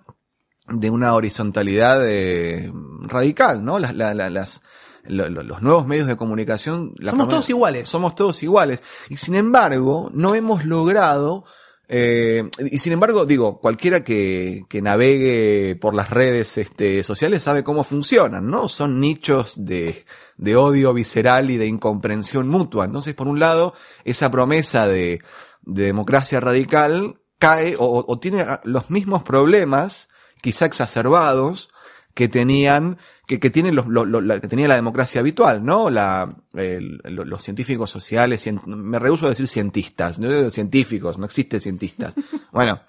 de 0.68 0.90
una 0.90 1.14
horizontalidad 1.14 2.00
eh, 2.08 2.72
radical, 3.02 3.64
¿no? 3.64 3.78
Las, 3.78 3.94
la- 3.94 4.14
la- 4.14 4.30
las, 4.30 4.62
lo- 5.04 5.28
lo- 5.28 5.42
los 5.42 5.60
nuevos 5.62 5.86
medios 5.86 6.06
de 6.06 6.16
comunicación. 6.16 6.94
la 6.98 7.10
Somos 7.10 7.28
todos 7.28 7.50
iguales. 7.50 7.88
Somos 7.88 8.14
todos 8.14 8.42
iguales. 8.42 8.82
Y 9.10 9.16
sin 9.18 9.34
embargo, 9.34 10.10
no 10.14 10.34
hemos 10.34 10.64
logrado. 10.64 11.44
eh, 11.88 12.48
y 12.70 12.78
sin 12.78 12.94
embargo, 12.94 13.26
digo, 13.26 13.60
cualquiera 13.60 14.02
que, 14.02 14.64
que 14.70 14.80
navegue 14.80 15.76
por 15.78 15.94
las 15.94 16.08
redes 16.08 16.56
este, 16.56 17.02
sociales 17.04 17.42
sabe 17.42 17.62
cómo 17.62 17.84
funcionan, 17.84 18.50
¿no? 18.50 18.68
Son 18.68 19.00
nichos 19.00 19.52
de, 19.62 20.06
de 20.38 20.56
odio 20.56 20.94
visceral 20.94 21.50
y 21.50 21.58
de 21.58 21.66
incomprensión 21.66 22.48
mutua. 22.48 22.86
Entonces, 22.86 23.12
por 23.12 23.28
un 23.28 23.38
lado, 23.38 23.74
esa 24.04 24.30
promesa 24.30 24.86
de, 24.88 25.20
de 25.60 25.82
democracia 25.84 26.40
radical 26.40 27.20
cae 27.38 27.76
o, 27.78 28.02
o 28.08 28.18
tiene 28.18 28.46
los 28.64 28.88
mismos 28.88 29.22
problemas 29.22 30.08
quizá 30.44 30.66
exacerbados, 30.66 31.70
que 32.14 32.28
tenían, 32.28 32.98
que, 33.26 33.40
que 33.40 33.50
tienen 33.50 33.74
los, 33.74 33.86
lo- 33.88 34.04
lo- 34.04 34.20
la, 34.20 34.38
que 34.40 34.46
tenía 34.46 34.68
la 34.68 34.76
democracia 34.76 35.20
habitual, 35.20 35.64
¿no? 35.64 35.90
La, 35.90 36.36
lo- 36.52 37.24
los 37.24 37.42
científicos 37.42 37.90
sociales, 37.90 38.46
cien- 38.46 38.62
me 38.66 38.98
rehuso 38.98 39.26
a 39.26 39.30
decir 39.30 39.48
cientistas, 39.48 40.18
no 40.18 40.30
digo 40.30 40.50
científicos, 40.50 41.18
no 41.18 41.24
existe 41.26 41.58
cientistas. 41.60 42.14
Bueno, 42.52 42.80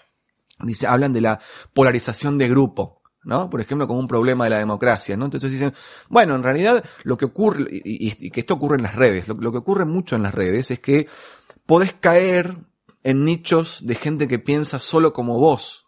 dice, 0.59 0.85
hablan 0.85 1.11
de 1.13 1.21
la 1.21 1.39
polarización 1.73 2.37
de 2.37 2.49
grupo. 2.49 3.01
¿no? 3.23 3.49
Por 3.49 3.59
ejemplo, 3.59 3.87
como 3.87 3.99
un 3.99 4.07
problema 4.07 4.43
de 4.43 4.51
la 4.51 4.59
democracia, 4.59 5.17
¿no? 5.17 5.25
Entonces 5.25 5.49
dicen, 5.49 5.73
bueno, 6.09 6.35
en 6.35 6.43
realidad 6.43 6.85
lo 7.03 7.17
que 7.17 7.25
ocurre, 7.25 7.65
y, 7.71 8.07
y- 8.09 8.27
y 8.27 8.29
que 8.29 8.41
esto 8.41 8.53
ocurre 8.53 8.75
en 8.77 8.83
las 8.83 8.93
redes, 8.93 9.27
lo, 9.27 9.33
lo 9.33 9.51
que 9.51 9.57
ocurre 9.57 9.85
mucho 9.85 10.15
en 10.15 10.21
las 10.21 10.35
redes 10.35 10.69
es 10.69 10.79
que 10.79 11.07
podés 11.65 11.93
caer 11.93 12.57
en 13.03 13.25
nichos 13.25 13.79
de 13.87 13.95
gente 13.95 14.27
que 14.27 14.37
piensa 14.37 14.77
solo 14.79 15.11
como 15.13 15.39
vos, 15.39 15.84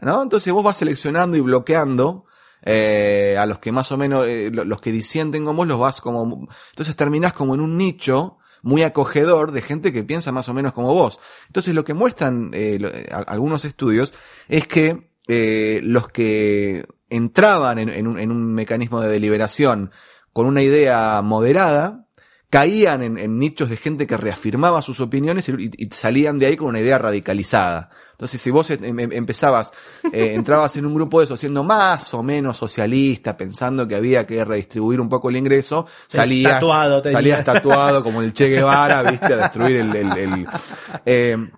¿no? 0.00 0.22
Entonces 0.22 0.52
vos 0.52 0.64
vas 0.64 0.76
seleccionando 0.76 1.36
y 1.36 1.40
bloqueando 1.40 2.24
eh, 2.62 3.36
a 3.38 3.46
los 3.46 3.58
que 3.58 3.72
más 3.72 3.92
o 3.92 3.96
menos, 3.96 4.26
eh, 4.26 4.50
lo- 4.52 4.64
los 4.64 4.80
que 4.80 4.92
disienten 4.92 5.44
con 5.44 5.56
vos, 5.56 5.66
los 5.66 5.78
vas 5.78 6.00
como, 6.00 6.48
entonces 6.70 6.96
terminás 6.96 7.32
como 7.32 7.54
en 7.54 7.60
un 7.60 7.76
nicho 7.76 8.38
muy 8.62 8.82
acogedor 8.82 9.52
de 9.52 9.62
gente 9.62 9.92
que 9.92 10.04
piensa 10.04 10.32
más 10.32 10.48
o 10.48 10.54
menos 10.54 10.72
como 10.72 10.94
vos. 10.94 11.20
Entonces 11.46 11.74
lo 11.74 11.84
que 11.84 11.94
muestran 11.94 12.50
eh, 12.52 12.78
eh, 12.82 13.08
algunos 13.26 13.64
estudios 13.64 14.14
es 14.48 14.66
que 14.66 15.10
eh, 15.28 15.80
los 15.82 16.08
que 16.08 16.86
entraban 17.10 17.78
en, 17.78 18.06
un, 18.06 18.54
mecanismo 18.54 19.00
de 19.00 19.08
deliberación 19.08 19.90
con 20.32 20.46
una 20.46 20.62
idea 20.62 21.20
moderada, 21.22 22.06
caían 22.50 23.02
en, 23.02 23.38
nichos 23.38 23.68
de 23.70 23.76
gente 23.76 24.06
que 24.06 24.16
reafirmaba 24.16 24.82
sus 24.82 25.00
opiniones 25.00 25.48
y 25.48 25.88
salían 25.90 26.38
de 26.38 26.46
ahí 26.46 26.56
con 26.56 26.68
una 26.68 26.80
idea 26.80 26.98
radicalizada. 26.98 27.90
Entonces, 28.18 28.40
si 28.42 28.50
vos 28.50 28.68
em- 28.70 28.98
em- 28.98 29.12
empezabas, 29.12 29.72
eh, 30.12 30.32
entrabas 30.34 30.74
en 30.76 30.84
un 30.86 30.92
grupo 30.94 31.20
de 31.20 31.26
eso 31.26 31.36
siendo 31.36 31.62
más 31.62 32.12
o 32.14 32.22
menos 32.24 32.56
socialista, 32.56 33.36
pensando 33.36 33.86
que 33.86 33.94
había 33.94 34.26
que 34.26 34.44
redistribuir 34.44 35.00
un 35.00 35.08
poco 35.08 35.28
el 35.28 35.36
ingreso, 35.36 35.86
salías, 36.08 36.54
Tatuado 36.54 37.02
salías 37.12 37.44
tatuado 37.44 38.02
como 38.02 38.20
el 38.20 38.32
Che 38.32 38.48
Guevara, 38.48 39.02
viste, 39.08 39.32
a 39.32 39.36
destruir 39.36 39.76
el, 39.76 39.94
el- 39.94 40.18
el- 40.18 40.46
eh, 41.06 41.48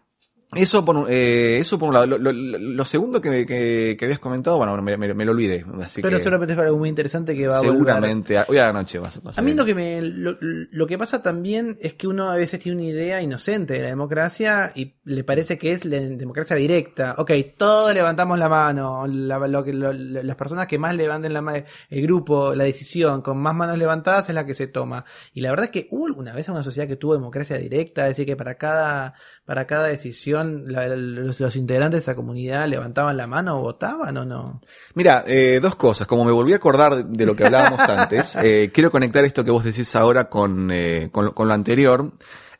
eso 0.56 0.84
por, 0.84 0.96
un- 0.96 1.06
eh, 1.08 1.58
eso 1.60 1.78
por 1.78 1.88
un 1.88 1.94
lado. 1.94 2.06
Lo, 2.06 2.18
lo- 2.18 2.32
lo 2.32 2.84
segundo 2.84 3.20
que, 3.20 3.46
que, 3.46 3.96
que 3.98 4.04
habías 4.04 4.18
comentado, 4.18 4.56
bueno, 4.56 4.80
me, 4.82 4.96
me- 4.96 5.14
me 5.14 5.24
lo 5.24 5.32
olvidé. 5.32 5.64
Así 5.82 6.02
Pero 6.02 6.16
que 6.16 6.22
seguramente 6.22 6.54
fue 6.54 6.64
algo 6.64 6.78
muy 6.78 6.88
interesante 6.88 7.36
que 7.36 7.46
va 7.46 7.56
a 7.56 7.60
volver. 7.60 7.72
seguramente, 7.74 8.36
hoy 8.48 8.58
a 8.58 8.66
la 8.66 8.72
noche 8.72 8.98
vas 8.98 9.16
a 9.16 9.20
pasar. 9.20 9.42
A 9.42 9.46
mí 9.46 9.54
lo 9.54 9.64
que 9.64 9.74
me 9.74 10.02
lo, 10.02 10.36
lo 10.40 10.86
que 10.86 10.98
pasa 10.98 11.22
también 11.22 11.76
es 11.80 11.94
que 11.94 12.06
uno 12.08 12.30
a 12.30 12.36
veces 12.36 12.58
tiene 12.60 12.78
una 12.80 12.88
idea 12.90 13.22
inocente 13.22 13.74
de 13.74 13.82
la 13.82 13.88
democracia 13.88 14.72
y 14.74 14.96
le 15.04 15.22
parece 15.24 15.56
que 15.58 15.72
es 15.72 15.84
la 15.84 15.98
democracia 16.00 16.56
directa. 16.56 17.14
Ok, 17.18 17.30
todos 17.56 17.94
levantamos 17.94 18.38
la 18.38 18.48
mano, 18.48 19.06
la- 19.06 19.38
lo 19.46 19.62
que, 19.62 19.72
las 19.72 20.36
personas 20.36 20.66
que 20.66 20.78
más 20.78 20.94
levanten 20.96 21.32
la 21.32 21.42
mano, 21.42 21.64
el 21.88 22.02
grupo, 22.02 22.54
la 22.54 22.64
decisión 22.64 23.22
con 23.22 23.38
más 23.38 23.54
manos 23.54 23.78
levantadas 23.78 24.28
es 24.28 24.34
la 24.34 24.44
que 24.46 24.54
se 24.54 24.66
toma. 24.66 25.04
Y 25.32 25.42
la 25.42 25.50
verdad 25.50 25.66
es 25.66 25.70
que 25.70 25.86
hubo 25.90 26.06
alguna 26.06 26.32
vez 26.34 26.48
una 26.48 26.62
sociedad 26.62 26.88
que 26.88 26.96
tuvo 26.96 27.14
democracia 27.14 27.56
directa, 27.56 28.02
es 28.02 28.10
decir, 28.16 28.26
que 28.26 28.36
para 28.36 28.56
cada, 28.56 29.14
para 29.44 29.66
cada 29.66 29.86
decisión 29.86 30.39
la- 30.44 30.88
los, 30.88 31.40
los 31.40 31.56
integrantes 31.56 31.98
de 31.98 32.02
esa 32.02 32.14
comunidad 32.14 32.66
levantaban 32.68 33.16
la 33.16 33.26
mano 33.26 33.58
o 33.58 33.62
votaban 33.62 34.16
o 34.16 34.24
no. 34.24 34.60
Mira, 34.94 35.24
eh, 35.26 35.60
dos 35.62 35.76
cosas. 35.76 36.06
Como 36.06 36.24
me 36.24 36.32
volví 36.32 36.52
a 36.52 36.56
acordar 36.56 37.04
de 37.06 37.26
lo 37.26 37.34
que 37.36 37.44
hablábamos 37.44 37.80
antes, 37.88 38.36
eh, 38.36 38.70
quiero 38.72 38.90
conectar 38.90 39.24
esto 39.24 39.44
que 39.44 39.50
vos 39.50 39.64
decís 39.64 39.94
ahora 39.96 40.28
con, 40.28 40.70
eh, 40.72 41.08
con, 41.12 41.24
lo- 41.26 41.34
con 41.34 41.48
lo 41.48 41.54
anterior 41.54 42.12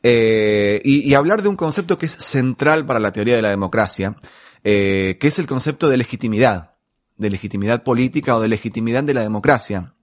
y, 0.03 1.09
y 1.09 1.13
hablar 1.13 1.41
de 1.43 1.49
un 1.49 1.55
concepto 1.55 1.97
que 1.97 2.07
es 2.07 2.13
central 2.13 2.85
para 2.85 2.99
la 2.99 3.11
teoría 3.11 3.35
de 3.35 3.41
la 3.41 3.49
democracia, 3.49 4.15
que 4.63 5.17
es 5.21 5.39
el 5.39 5.45
concepto 5.47 5.89
de 5.89 5.97
legitimidad, 5.97 6.71
de 7.17 7.29
legitimidad 7.29 7.83
política 7.83 8.35
o 8.35 8.41
de 8.41 8.47
legitimidad 8.47 9.03
de 9.03 9.13
la 9.13 9.21
democracia. 9.21 9.93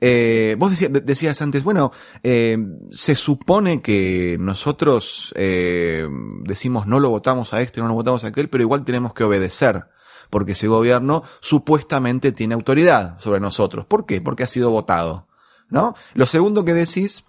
Eh, 0.00 0.56
vos 0.58 0.70
decía- 0.70 0.88
de- 0.88 1.00
decías 1.00 1.40
antes, 1.42 1.64
bueno, 1.64 1.90
eh, 2.22 2.58
se 2.90 3.14
supone 3.14 3.80
que 3.80 4.36
nosotros 4.40 5.32
eh, 5.36 6.06
decimos 6.42 6.86
no 6.86 7.00
lo 7.00 7.08
votamos 7.10 7.52
a 7.54 7.62
este, 7.62 7.80
no 7.80 7.88
lo 7.88 7.94
votamos 7.94 8.24
a 8.24 8.28
aquel, 8.28 8.48
pero 8.48 8.62
igual 8.62 8.84
tenemos 8.84 9.14
que 9.14 9.24
obedecer, 9.24 9.86
porque 10.30 10.52
ese 10.52 10.68
gobierno 10.68 11.22
supuestamente 11.40 12.32
tiene 12.32 12.54
autoridad 12.54 13.18
sobre 13.20 13.40
nosotros. 13.40 13.86
¿Por 13.86 14.04
qué? 14.06 14.20
Porque 14.20 14.42
ha 14.42 14.46
sido 14.48 14.70
votado. 14.70 15.26
¿No? 15.68 15.96
Lo 16.14 16.26
segundo 16.26 16.64
que 16.64 16.74
decís 16.74 17.24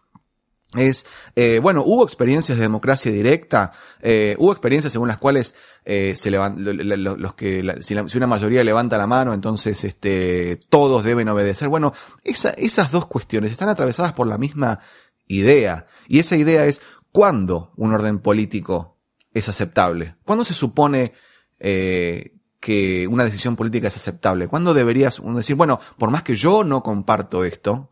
es, 0.75 1.05
eh, 1.35 1.59
bueno, 1.61 1.81
hubo 1.85 2.03
experiencias 2.03 2.57
de 2.57 2.63
democracia 2.63 3.11
directa, 3.11 3.71
eh, 4.01 4.35
hubo 4.37 4.51
experiencias 4.51 4.91
según 4.91 5.07
las 5.07 5.17
cuales 5.17 5.55
eh, 5.85 6.15
se 6.17 6.29
levan- 6.29 6.57
lo- 6.57 6.73
lo- 6.73 6.97
lo- 6.97 7.15
los 7.17 7.33
que, 7.35 7.63
la- 7.63 7.81
si, 7.81 7.95
una 7.95 8.27
mayoría 8.27 8.63
levanta 8.65 8.97
la 8.97 9.07
mano, 9.07 9.33
entonces 9.33 9.83
este, 9.85 10.59
todos 10.69 11.03
deben 11.05 11.29
obedecer. 11.29 11.69
Bueno, 11.69 11.93
esa- 12.23 12.51
esas 12.51 12.91
dos 12.91 13.07
cuestiones 13.07 13.51
están 13.51 13.69
atravesadas 13.69 14.11
por 14.13 14.27
la 14.27 14.37
misma 14.37 14.79
idea. 15.27 15.87
Y 16.09 16.19
esa 16.19 16.35
idea 16.35 16.65
es, 16.65 16.81
¿cuándo 17.13 17.71
un 17.77 17.93
orden 17.93 18.19
político 18.19 18.97
es 19.33 19.47
aceptable? 19.47 20.15
¿Cuándo 20.25 20.43
se 20.43 20.53
supone 20.53 21.13
eh, 21.59 22.33
que 22.59 23.07
una 23.07 23.23
decisión 23.23 23.55
política 23.55 23.87
es 23.87 23.95
aceptable? 23.95 24.47
¿Cuándo 24.49 24.73
deberías 24.73 25.19
uno 25.19 25.37
decir, 25.37 25.55
bueno, 25.55 25.79
por 25.97 26.11
más 26.11 26.23
que 26.23 26.35
yo 26.35 26.65
no 26.65 26.83
comparto 26.83 27.45
esto, 27.45 27.89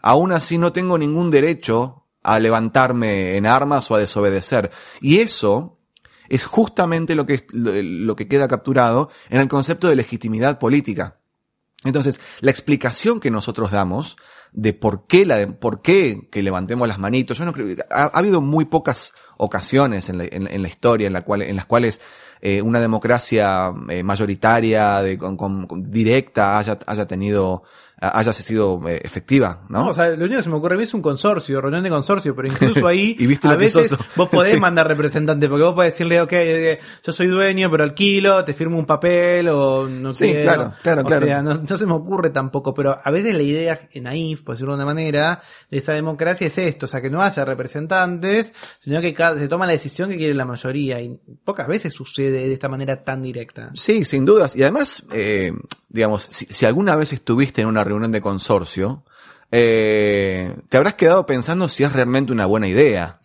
aún 0.00 0.32
así 0.32 0.58
no 0.58 0.72
tengo 0.72 0.98
ningún 0.98 1.30
derecho 1.30 2.05
a 2.26 2.40
levantarme 2.40 3.36
en 3.36 3.46
armas 3.46 3.90
o 3.90 3.94
a 3.94 4.00
desobedecer. 4.00 4.70
Y 5.00 5.18
eso 5.18 5.78
es 6.28 6.44
justamente 6.44 7.14
lo 7.14 7.24
que, 7.24 7.46
lo, 7.52 8.16
que 8.16 8.26
queda 8.26 8.48
capturado 8.48 9.10
en 9.30 9.40
el 9.40 9.48
concepto 9.48 9.88
de 9.88 9.96
legitimidad 9.96 10.58
política. 10.58 11.18
Entonces, 11.84 12.20
la 12.40 12.50
explicación 12.50 13.20
que 13.20 13.30
nosotros 13.30 13.70
damos 13.70 14.16
de 14.52 14.72
por 14.72 15.06
qué, 15.06 15.24
la, 15.24 15.46
por 15.46 15.82
qué 15.82 16.28
que 16.30 16.42
levantemos 16.42 16.88
las 16.88 16.98
manitos, 16.98 17.38
yo 17.38 17.44
no 17.44 17.52
creo, 17.52 17.76
ha, 17.90 18.04
ha 18.04 18.18
habido 18.18 18.40
muy 18.40 18.64
pocas 18.64 19.12
ocasiones 19.36 20.08
en 20.08 20.18
la, 20.18 20.68
historia 20.68 21.06
en, 21.06 21.12
la 21.12 21.22
cual, 21.22 21.42
en 21.42 21.56
las 21.56 21.66
cuales 21.66 22.00
eh, 22.40 22.62
una 22.62 22.80
democracia 22.80 23.72
eh, 23.88 24.02
mayoritaria, 24.02 25.02
directa, 25.02 26.58
haya, 26.58 26.78
haya 26.86 27.06
tenido, 27.06 27.62
haya 27.98 28.32
sido 28.32 28.80
eh, 28.88 29.00
efectiva, 29.02 29.62
¿no? 29.70 29.84
No, 29.84 29.90
o 29.90 29.94
sea, 29.94 30.10
lo 30.10 30.24
único 30.24 30.36
que 30.36 30.42
se 30.42 30.48
me 30.50 30.56
ocurre 30.56 30.74
a 30.74 30.78
mí 30.78 30.84
es 30.84 30.92
un 30.92 31.00
consorcio, 31.00 31.60
reunión 31.62 31.82
de 31.82 31.88
consorcio, 31.88 32.36
pero 32.36 32.48
incluso 32.48 32.86
ahí 32.86 33.16
Y 33.18 33.26
viste 33.26 33.48
a 33.48 33.54
veces 33.56 33.96
vos 34.14 34.28
podés 34.30 34.52
Sí. 34.52 34.60
mandar 34.60 34.86
representante, 34.86 35.48
porque 35.48 35.64
vos 35.64 35.74
podés 35.74 35.92
decirle, 35.94 36.20
ok, 36.20 36.32
eh, 36.32 36.78
yo 37.02 37.12
soy 37.12 37.28
dueño, 37.28 37.70
pero 37.70 37.84
alquilo, 37.84 38.44
te 38.44 38.52
firmo 38.52 38.78
un 38.78 38.84
papel 38.86 39.48
o 39.48 39.88
no 39.88 40.12
Sí, 40.12 40.26
quiero. 40.26 40.42
claro, 40.42 40.72
claro, 40.82 41.00
o 41.00 41.04
claro. 41.06 41.26
sea, 41.26 41.42
no, 41.42 41.54
no 41.54 41.76
se 41.76 41.86
me 41.86 41.94
ocurre 41.94 42.30
tampoco, 42.30 42.74
pero 42.74 42.98
a 43.02 43.10
veces 43.10 43.34
la 43.34 43.42
idea 43.42 43.80
naif, 43.94 44.42
por 44.42 44.54
decirlo 44.56 44.72
de 44.72 44.76
una 44.76 44.84
manera, 44.84 45.40
de 45.70 45.78
esa 45.78 45.92
democracia 45.94 46.46
es 46.48 46.58
esto, 46.58 46.84
o 46.84 46.88
sea, 46.88 47.00
que 47.00 47.08
no 47.10 47.22
haya 47.22 47.44
representantes, 47.46 48.52
sino 48.78 49.00
que 49.00 49.14
cada- 49.14 49.38
se 49.38 49.48
toma 49.48 49.66
la 49.66 49.72
decisión 49.72 50.10
que 50.10 50.16
quiere 50.16 50.34
la 50.34 50.44
mayoría, 50.44 51.00
y 51.00 51.18
pocas 51.44 51.66
veces 51.66 51.94
sucede 51.94 52.46
de 52.46 52.52
esta 52.52 52.68
manera 52.68 53.02
tan 53.04 53.22
directa. 53.22 53.70
Sí, 53.74 54.04
sin 54.04 54.24
dudas. 54.24 54.54
Y 54.56 54.62
además, 54.62 55.04
eh, 55.12 55.52
digamos, 55.88 56.26
si, 56.30 56.46
si 56.46 56.66
alguna 56.66 56.96
vez 56.96 57.12
estuviste 57.12 57.62
en 57.62 57.68
una 57.68 57.84
reunión 57.86 58.12
de 58.12 58.20
consorcio, 58.20 59.04
eh, 59.52 60.54
te 60.68 60.76
habrás 60.76 60.94
quedado 60.94 61.24
pensando 61.24 61.68
si 61.68 61.84
es 61.84 61.92
realmente 61.92 62.32
una 62.32 62.46
buena 62.46 62.66
idea. 62.68 63.20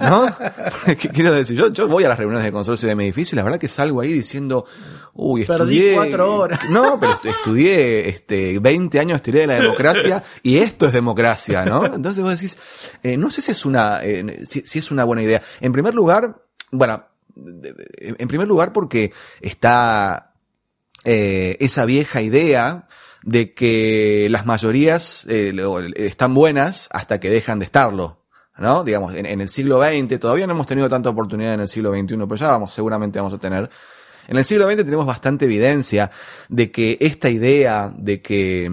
¿No? 0.00 0.34
¿Qué 0.86 1.08
quiero 1.08 1.32
decir? 1.32 1.56
Yo, 1.56 1.72
yo 1.72 1.86
voy 1.88 2.04
a 2.04 2.08
las 2.08 2.18
reuniones 2.18 2.44
de 2.44 2.52
consorcio 2.52 2.88
de 2.88 2.94
mi 2.94 3.04
edificio 3.04 3.34
y 3.34 3.36
la 3.36 3.44
verdad 3.44 3.58
que 3.58 3.68
salgo 3.68 4.00
ahí 4.00 4.12
diciendo, 4.12 4.66
uy, 5.14 5.44
Perdí 5.44 5.78
estudié. 5.78 5.94
cuatro 5.94 6.34
horas. 6.36 6.60
No, 6.70 6.98
pero 7.00 7.12
estu- 7.14 7.30
estudié 7.30 8.08
este, 8.08 8.58
20 8.58 8.98
años 9.00 9.18
de 9.18 9.22
teoría 9.22 9.40
de 9.42 9.46
la 9.46 9.60
democracia 9.60 10.22
y 10.42 10.58
esto 10.58 10.86
es 10.86 10.92
democracia, 10.92 11.64
¿no? 11.64 11.86
Entonces 11.86 12.22
vos 12.22 12.32
decís, 12.32 12.58
eh, 13.02 13.16
no 13.16 13.30
sé 13.30 13.40
si 13.42 13.52
es 13.52 13.64
una, 13.64 14.00
eh, 14.02 14.44
si, 14.44 14.62
si 14.62 14.80
es 14.80 14.90
una 14.90 15.04
buena 15.04 15.22
idea. 15.22 15.40
En 15.60 15.72
primer 15.72 15.94
lugar, 15.94 16.42
bueno, 16.72 17.04
en 17.36 18.28
primer 18.28 18.48
lugar 18.48 18.72
porque 18.72 19.12
está 19.40 20.32
eh, 21.04 21.56
esa 21.60 21.84
vieja 21.84 22.20
idea 22.22 22.86
de 23.28 23.52
que 23.52 24.26
las 24.30 24.46
mayorías 24.46 25.26
eh, 25.28 25.52
están 25.96 26.32
buenas 26.32 26.88
hasta 26.90 27.20
que 27.20 27.28
dejan 27.28 27.58
de 27.58 27.66
estarlo. 27.66 28.24
¿No? 28.56 28.82
Digamos, 28.82 29.14
en, 29.14 29.26
en 29.26 29.40
el 29.40 29.48
siglo 29.48 29.80
XX, 29.80 30.18
todavía 30.18 30.46
no 30.46 30.52
hemos 30.52 30.66
tenido 30.66 30.88
tanta 30.88 31.10
oportunidad 31.10 31.54
en 31.54 31.60
el 31.60 31.68
siglo 31.68 31.92
XXI, 31.92 32.16
pero 32.16 32.34
ya 32.34 32.48
vamos, 32.48 32.72
seguramente 32.72 33.20
vamos 33.20 33.34
a 33.34 33.38
tener. 33.38 33.70
En 34.26 34.36
el 34.36 34.44
siglo 34.44 34.66
XX 34.66 34.78
tenemos 34.78 35.06
bastante 35.06 35.44
evidencia 35.44 36.10
de 36.48 36.72
que 36.72 36.98
esta 37.00 37.30
idea 37.30 37.92
de 37.94 38.20
que 38.20 38.68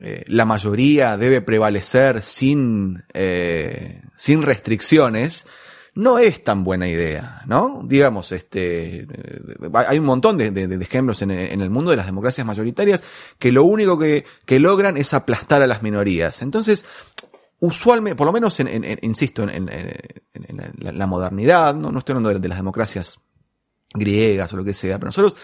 eh, 0.00 0.24
la 0.28 0.44
mayoría 0.46 1.16
debe 1.16 1.42
prevalecer 1.42 2.22
sin, 2.22 3.04
eh, 3.12 4.00
sin 4.16 4.40
restricciones, 4.42 5.46
no 5.96 6.18
es 6.18 6.44
tan 6.44 6.62
buena 6.62 6.86
idea, 6.86 7.40
¿no? 7.46 7.80
Digamos, 7.82 8.30
este, 8.30 9.00
eh, 9.00 9.06
hay 9.72 9.98
un 9.98 10.04
montón 10.04 10.36
de, 10.36 10.78
ejemplos 10.80 11.22
en, 11.22 11.30
el 11.30 11.70
mundo 11.70 11.90
de 11.90 11.96
las 11.96 12.04
democracias 12.04 12.46
mayoritarias 12.46 13.02
que 13.38 13.50
lo 13.50 13.64
único 13.64 13.98
que, 13.98 14.24
logran 14.46 14.98
es 14.98 15.14
aplastar 15.14 15.62
a 15.62 15.66
las 15.66 15.82
minorías. 15.82 16.42
Entonces, 16.42 16.84
usualmente, 17.60 18.14
por 18.14 18.26
lo 18.26 18.32
menos, 18.34 18.60
en, 18.60 18.68
en- 18.68 18.98
insisto, 19.00 19.42
en, 19.44 19.70
la 20.78 21.06
modernidad, 21.06 21.74
no, 21.74 21.90
no 21.90 21.98
estoy 22.00 22.12
hablando 22.12 22.28
de, 22.28 22.40
de 22.40 22.48
las 22.48 22.58
democracias 22.58 23.18
griegas 23.94 24.52
o 24.52 24.56
lo 24.58 24.64
que 24.64 24.74
sea, 24.74 24.98
pero 24.98 25.08
nosotros 25.08 25.34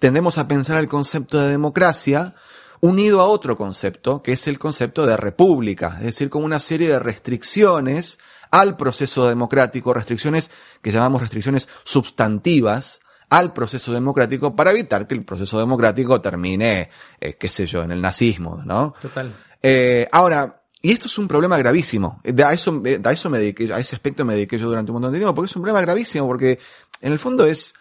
tendemos 0.00 0.36
a 0.36 0.48
pensar 0.48 0.78
el 0.78 0.88
concepto 0.88 1.40
de 1.40 1.48
democracia 1.48 2.34
unido 2.80 3.20
a 3.20 3.26
otro 3.26 3.56
concepto, 3.56 4.22
que 4.22 4.32
es 4.32 4.46
el 4.46 4.58
concepto 4.58 5.06
de 5.06 5.16
república, 5.16 5.96
es 5.98 6.06
decir, 6.06 6.30
como 6.30 6.46
una 6.46 6.60
serie 6.60 6.88
de 6.88 6.98
restricciones 6.98 8.18
al 8.50 8.76
proceso 8.76 9.28
democrático, 9.28 9.94
restricciones 9.94 10.50
que 10.82 10.90
llamamos 10.90 11.20
restricciones 11.20 11.68
sustantivas 11.84 13.00
al 13.28 13.52
proceso 13.52 13.92
democrático 13.92 14.56
para 14.56 14.72
evitar 14.72 15.06
que 15.06 15.14
el 15.14 15.24
proceso 15.24 15.58
democrático 15.58 16.20
termine, 16.20 16.90
eh, 17.20 17.34
qué 17.34 17.48
sé 17.48 17.66
yo, 17.66 17.82
en 17.82 17.92
el 17.92 18.02
nazismo, 18.02 18.60
¿no? 18.64 18.94
Total. 19.00 19.32
Eh, 19.62 20.08
ahora, 20.10 20.62
y 20.82 20.92
esto 20.92 21.06
es 21.06 21.16
un 21.18 21.28
problema 21.28 21.58
gravísimo. 21.58 22.20
De 22.24 22.42
a 22.42 22.52
eso, 22.52 22.82
eh, 22.84 23.00
a 23.04 23.12
eso 23.12 23.30
me 23.30 23.38
dediqué, 23.38 23.72
a 23.72 23.78
ese 23.78 23.94
aspecto 23.94 24.24
me 24.24 24.34
dediqué 24.34 24.58
yo 24.58 24.66
durante 24.66 24.90
un 24.90 24.94
montón 24.94 25.12
de 25.12 25.18
tiempo, 25.18 25.34
porque 25.34 25.50
es 25.50 25.56
un 25.56 25.62
problema 25.62 25.80
gravísimo, 25.82 26.26
porque 26.26 26.58
en 27.00 27.12
el 27.12 27.18
fondo 27.18 27.46
es 27.46 27.74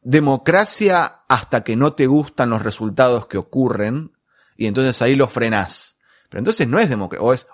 democracia 0.00 1.22
hasta 1.28 1.64
que 1.64 1.74
no 1.74 1.94
te 1.94 2.06
gustan 2.06 2.50
los 2.50 2.62
resultados 2.62 3.26
que 3.26 3.38
ocurren, 3.38 4.12
y 4.58 4.66
entonces 4.66 5.00
ahí 5.00 5.14
lo 5.14 5.28
frenás. 5.28 5.96
Pero 6.28 6.40
entonces 6.40 6.68
no 6.68 6.78
es 6.78 6.90
democracia, 6.90 7.24
o 7.24 7.32
es, 7.32 7.46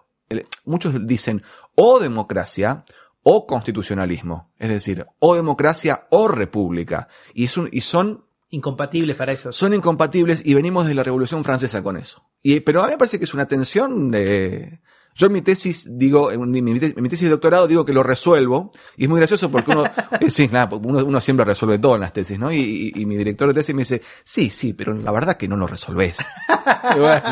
muchos 0.64 1.06
dicen 1.06 1.42
o 1.76 2.00
democracia 2.00 2.84
o 3.22 3.46
constitucionalismo. 3.46 4.50
Es 4.58 4.70
decir, 4.70 5.06
o 5.20 5.36
democracia 5.36 6.08
o 6.10 6.26
república. 6.26 7.08
Y, 7.34 7.44
es 7.44 7.56
un, 7.56 7.68
y 7.70 7.82
son 7.82 8.24
incompatibles 8.50 9.16
para 9.16 9.32
eso. 9.32 9.52
Son 9.52 9.74
incompatibles 9.74 10.44
y 10.44 10.54
venimos 10.54 10.86
de 10.86 10.94
la 10.94 11.02
Revolución 11.02 11.44
Francesa 11.44 11.82
con 11.82 11.96
eso. 11.96 12.24
Y, 12.42 12.60
pero 12.60 12.82
a 12.82 12.86
mí 12.86 12.92
me 12.92 12.98
parece 12.98 13.18
que 13.18 13.24
es 13.24 13.34
una 13.34 13.46
tensión 13.46 14.10
de, 14.10 14.80
yo 15.14 15.28
en 15.28 15.32
mi 15.32 15.42
tesis 15.42 15.86
digo, 15.90 16.32
en 16.32 16.50
mi, 16.50 16.60
mi, 16.60 16.78
tesis 16.80 17.22
de 17.22 17.28
doctorado 17.28 17.68
digo 17.68 17.84
que 17.84 17.92
lo 17.92 18.02
resuelvo, 18.02 18.72
y 18.96 19.04
es 19.04 19.08
muy 19.08 19.18
gracioso 19.18 19.50
porque 19.50 19.70
uno, 19.70 19.84
eh, 20.20 20.30
sí, 20.30 20.48
nada, 20.50 20.74
uno, 20.76 21.04
uno, 21.04 21.20
siempre 21.20 21.44
resuelve 21.44 21.78
todo 21.78 21.94
en 21.94 22.00
las 22.00 22.12
tesis, 22.12 22.38
¿no? 22.38 22.52
Y, 22.52 22.92
y, 22.94 23.00
y, 23.00 23.06
mi 23.06 23.16
director 23.16 23.48
de 23.48 23.54
tesis 23.54 23.74
me 23.74 23.82
dice, 23.82 24.02
sí, 24.24 24.50
sí, 24.50 24.72
pero 24.72 24.92
la 24.92 25.12
verdad 25.12 25.36
que 25.36 25.46
no 25.46 25.56
lo 25.56 25.66
resolvés. 25.66 26.16
bueno, 26.96 27.22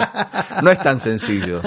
no 0.62 0.70
es 0.70 0.78
tan 0.80 1.00
sencillo. 1.00 1.60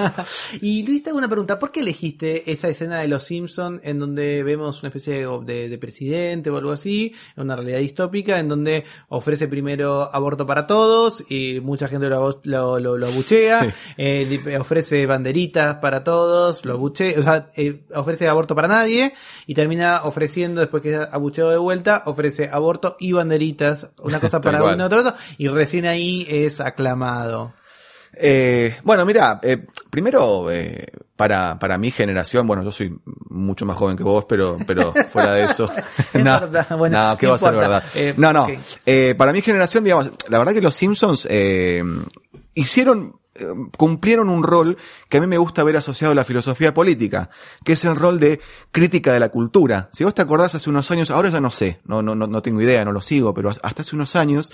y 0.61 0.83
Luis, 0.87 1.03
te 1.03 1.09
hago 1.09 1.17
una 1.17 1.27
pregunta, 1.27 1.59
¿por 1.59 1.71
qué 1.71 1.81
elegiste 1.81 2.49
esa 2.49 2.69
escena 2.69 2.99
de 2.99 3.07
Los 3.09 3.23
Simpsons 3.23 3.81
en 3.83 3.99
donde 3.99 4.43
vemos 4.43 4.81
una 4.83 4.89
especie 4.89 5.25
de, 5.25 5.39
de, 5.45 5.69
de 5.69 5.77
presidente 5.77 6.49
o 6.49 6.57
algo 6.57 6.71
así, 6.71 7.13
una 7.35 7.57
realidad 7.57 7.79
distópica, 7.79 8.39
en 8.39 8.47
donde 8.47 8.85
ofrece 9.09 9.49
primero 9.49 10.13
aborto 10.15 10.45
para 10.45 10.65
todos, 10.65 11.29
y 11.29 11.59
mucha 11.59 11.89
gente 11.89 12.07
lo, 12.07 12.39
lo, 12.43 12.79
lo, 12.79 12.97
lo 12.97 13.07
abuchea, 13.07 13.61
sí. 13.61 13.67
eh, 13.97 14.57
ofrece 14.57 15.05
banderitas 15.05 15.75
para 15.75 16.04
todos, 16.05 16.63
lo 16.63 16.75
abuche, 16.75 17.19
o 17.19 17.21
sea, 17.21 17.49
eh, 17.57 17.83
ofrece 17.93 18.29
aborto 18.29 18.55
para 18.55 18.69
nadie 18.69 19.13
y 19.45 19.53
termina 19.53 20.03
ofreciendo, 20.05 20.61
después 20.61 20.81
que 20.81 20.95
abucheo 20.95 21.49
de 21.49 21.57
vuelta, 21.57 22.03
ofrece 22.05 22.49
aborto 22.49 22.95
y 22.97 23.11
banderitas, 23.11 23.89
una 24.01 24.21
cosa 24.21 24.39
para 24.41 24.63
uno, 24.63 24.85
otro, 24.85 24.99
otro, 25.01 25.13
y 25.37 25.49
recién 25.49 25.85
ahí 25.85 26.25
es 26.29 26.61
aclamado. 26.61 27.53
Eh, 28.17 28.77
bueno, 28.83 29.05
mira, 29.05 29.39
eh, 29.43 29.63
primero, 29.89 30.49
eh, 30.49 30.87
para, 31.15 31.59
para 31.59 31.77
mi 31.77 31.91
generación, 31.91 32.47
bueno, 32.47 32.63
yo 32.63 32.71
soy 32.71 32.97
mucho 33.29 33.65
más 33.65 33.77
joven 33.77 33.97
que 33.97 34.03
vos, 34.03 34.25
pero, 34.27 34.57
pero 34.65 34.93
fuera 35.11 35.33
de 35.33 35.43
eso. 35.43 35.69
no, 36.13 36.77
bueno, 36.77 37.09
no, 37.09 37.17
¿qué 37.17 37.27
va 37.27 37.35
a 37.35 37.37
ser 37.37 37.55
verdad? 37.55 37.83
no, 38.17 38.31
no. 38.31 38.43
Okay. 38.43 39.13
para 39.15 39.33
mi 39.33 39.41
generación, 39.41 39.83
digamos, 39.83 40.11
la 40.29 40.39
verdad 40.39 40.53
que 40.53 40.61
los 40.61 40.75
Simpsons 40.75 41.27
hicieron 42.53 43.19
cumplieron 43.77 44.29
un 44.29 44.43
rol 44.43 44.77
que 45.09 45.17
a 45.17 45.21
mí 45.21 45.27
me 45.27 45.37
gusta 45.37 45.63
ver 45.63 45.77
asociado 45.77 46.11
a 46.11 46.15
la 46.15 46.25
filosofía 46.25 46.73
política, 46.73 47.29
que 47.63 47.73
es 47.73 47.85
el 47.85 47.95
rol 47.95 48.19
de 48.19 48.39
crítica 48.71 49.13
de 49.13 49.19
la 49.19 49.29
cultura. 49.29 49.89
Si 49.91 50.03
vos 50.03 50.15
te 50.15 50.21
acordás 50.21 50.55
hace 50.55 50.69
unos 50.69 50.89
años, 50.91 51.11
ahora 51.11 51.29
ya 51.29 51.41
no 51.41 51.51
sé, 51.51 51.79
no, 51.85 52.01
no, 52.01 52.15
no 52.15 52.41
tengo 52.41 52.61
idea, 52.61 52.85
no 52.85 52.91
lo 52.91 53.01
sigo, 53.01 53.33
pero 53.33 53.49
hasta 53.49 53.81
hace 53.81 53.95
unos 53.95 54.15
años, 54.15 54.51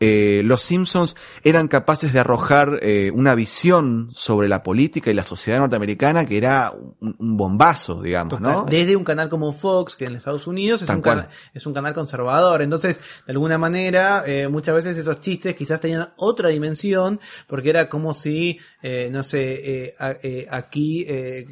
eh, 0.00 0.42
los 0.44 0.62
Simpsons 0.62 1.16
eran 1.42 1.66
capaces 1.66 2.12
de 2.12 2.20
arrojar 2.20 2.78
eh, 2.82 3.10
una 3.12 3.34
visión 3.34 4.10
sobre 4.14 4.48
la 4.48 4.62
política 4.62 5.10
y 5.10 5.14
la 5.14 5.24
sociedad 5.24 5.58
norteamericana 5.58 6.24
que 6.24 6.36
era 6.36 6.72
un, 7.00 7.16
un 7.18 7.36
bombazo, 7.36 8.00
digamos, 8.00 8.40
¿no? 8.40 8.64
Desde 8.64 8.94
un 8.94 9.02
canal 9.02 9.28
como 9.28 9.52
Fox, 9.52 9.96
que 9.96 10.04
en 10.04 10.14
Estados 10.14 10.46
Unidos 10.46 10.82
es, 10.82 10.88
un, 10.88 11.00
can 11.00 11.28
es 11.52 11.66
un, 11.66 11.74
canal 11.74 11.94
conservador. 11.94 12.62
Entonces, 12.62 13.00
de 13.26 13.32
alguna 13.32 13.58
manera, 13.58 14.22
eh, 14.24 14.46
muchas 14.46 14.76
veces 14.76 14.96
esos 14.96 15.20
chistes 15.20 15.56
quizás 15.56 15.80
tenían 15.80 16.10
otra 16.16 16.50
dimensión, 16.50 17.18
porque 17.48 17.70
era 17.70 17.88
como 17.88 18.14
si, 18.14 18.60
eh, 18.82 19.08
no 19.10 19.24
sé, 19.24 19.96
a, 19.98 20.14
aquí 20.50 21.06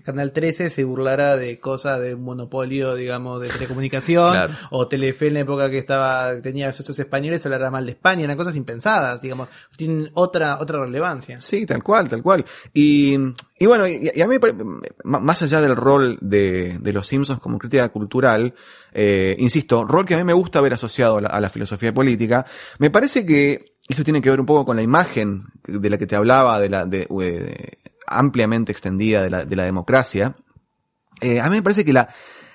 Canal 0.05 0.33
13 0.33 0.71
se 0.71 0.85
burlara 0.85 1.37
de 1.37 1.59
cosas 1.59 2.01
de 2.01 2.15
un 2.15 2.23
monopolio, 2.23 2.95
digamos, 2.95 3.41
de 3.41 3.49
telecomunicación, 3.49 4.33
claro. 4.33 4.55
o 4.71 4.87
Telefe 4.87 5.29
en 5.29 5.35
la 5.35 5.41
época 5.41 5.69
que 5.69 5.79
estaba 5.79 6.41
tenía 6.41 6.69
esos 6.69 6.97
españoles 6.99 7.45
hablara 7.45 7.71
mal 7.71 7.87
de 7.87 7.93
España 7.93 8.36
cosas 8.37 8.57
impensadas, 8.57 9.21
digamos, 9.21 9.49
tienen 9.77 10.11
otra, 10.15 10.59
otra 10.61 10.81
relevancia. 10.81 11.41
Sí, 11.41 11.67
tal 11.67 11.83
cual, 11.83 12.09
tal 12.09 12.23
cual. 12.23 12.45
Y, 12.73 13.17
y 13.59 13.67
bueno, 13.67 13.87
y, 13.87 14.21
a 14.21 14.27
mí, 14.27 14.37
más 15.05 15.43
allá 15.43 15.61
del 15.61 15.77
rol 15.77 16.19
de, 16.21 16.79
de 16.81 16.93
los 16.93 17.07
Simpsons 17.07 17.41
como 17.41 17.59
crítica 17.59 17.89
cultural, 17.89 18.55
eh, 18.93 19.37
insisto, 19.39 19.85
rol 19.85 20.07
que 20.07 20.15
a 20.15 20.19
mí 20.19 20.25
me 20.25 20.33
gusta 20.33 20.61
ver 20.61 20.75
asociado 20.75 21.19
a 21.19 21.41
la, 21.41 21.51
filosofía 21.51 21.93
política, 21.93 22.47
me 22.79 22.91
parece 22.91 23.25
que 23.25 23.77
eso 23.89 24.05
tiene 24.05 24.21
que 24.21 24.31
ver 24.31 24.41
un 24.41 24.47
poco 24.47 24.65
con 24.65 24.77
la 24.77 24.83
imagen 24.83 25.45
de 25.65 25.91
la 25.91 25.99
que 25.99 26.07
te 26.07 26.17
hablaba, 26.17 26.59
de 26.61 26.71
la, 26.71 26.87
de, 26.87 27.07
de 27.09 27.79
ampliamente 28.07 28.73
extendida 28.73 29.23
de 29.23 29.31
la, 29.31 29.45
de 29.45 29.57
la 29.57 29.65
democracia. 29.65 30.37
Eh, 31.21 31.41
a 31.41 31.49
mí 31.49 31.57
me 31.57 31.63
parece 31.63 31.85
que 31.85 31.93
la, 31.93 32.09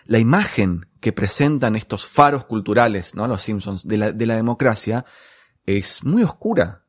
la 0.05 0.19
imagen 0.19 0.87
que 0.99 1.13
presentan 1.13 1.75
estos 1.75 2.05
faros 2.05 2.45
culturales, 2.45 3.15
¿no? 3.15 3.27
Los 3.27 3.41
Simpsons, 3.41 3.87
de 3.87 3.97
la, 3.97 4.11
de 4.11 4.25
la 4.25 4.35
democracia, 4.35 5.05
es 5.65 6.03
muy 6.03 6.23
oscura, 6.23 6.85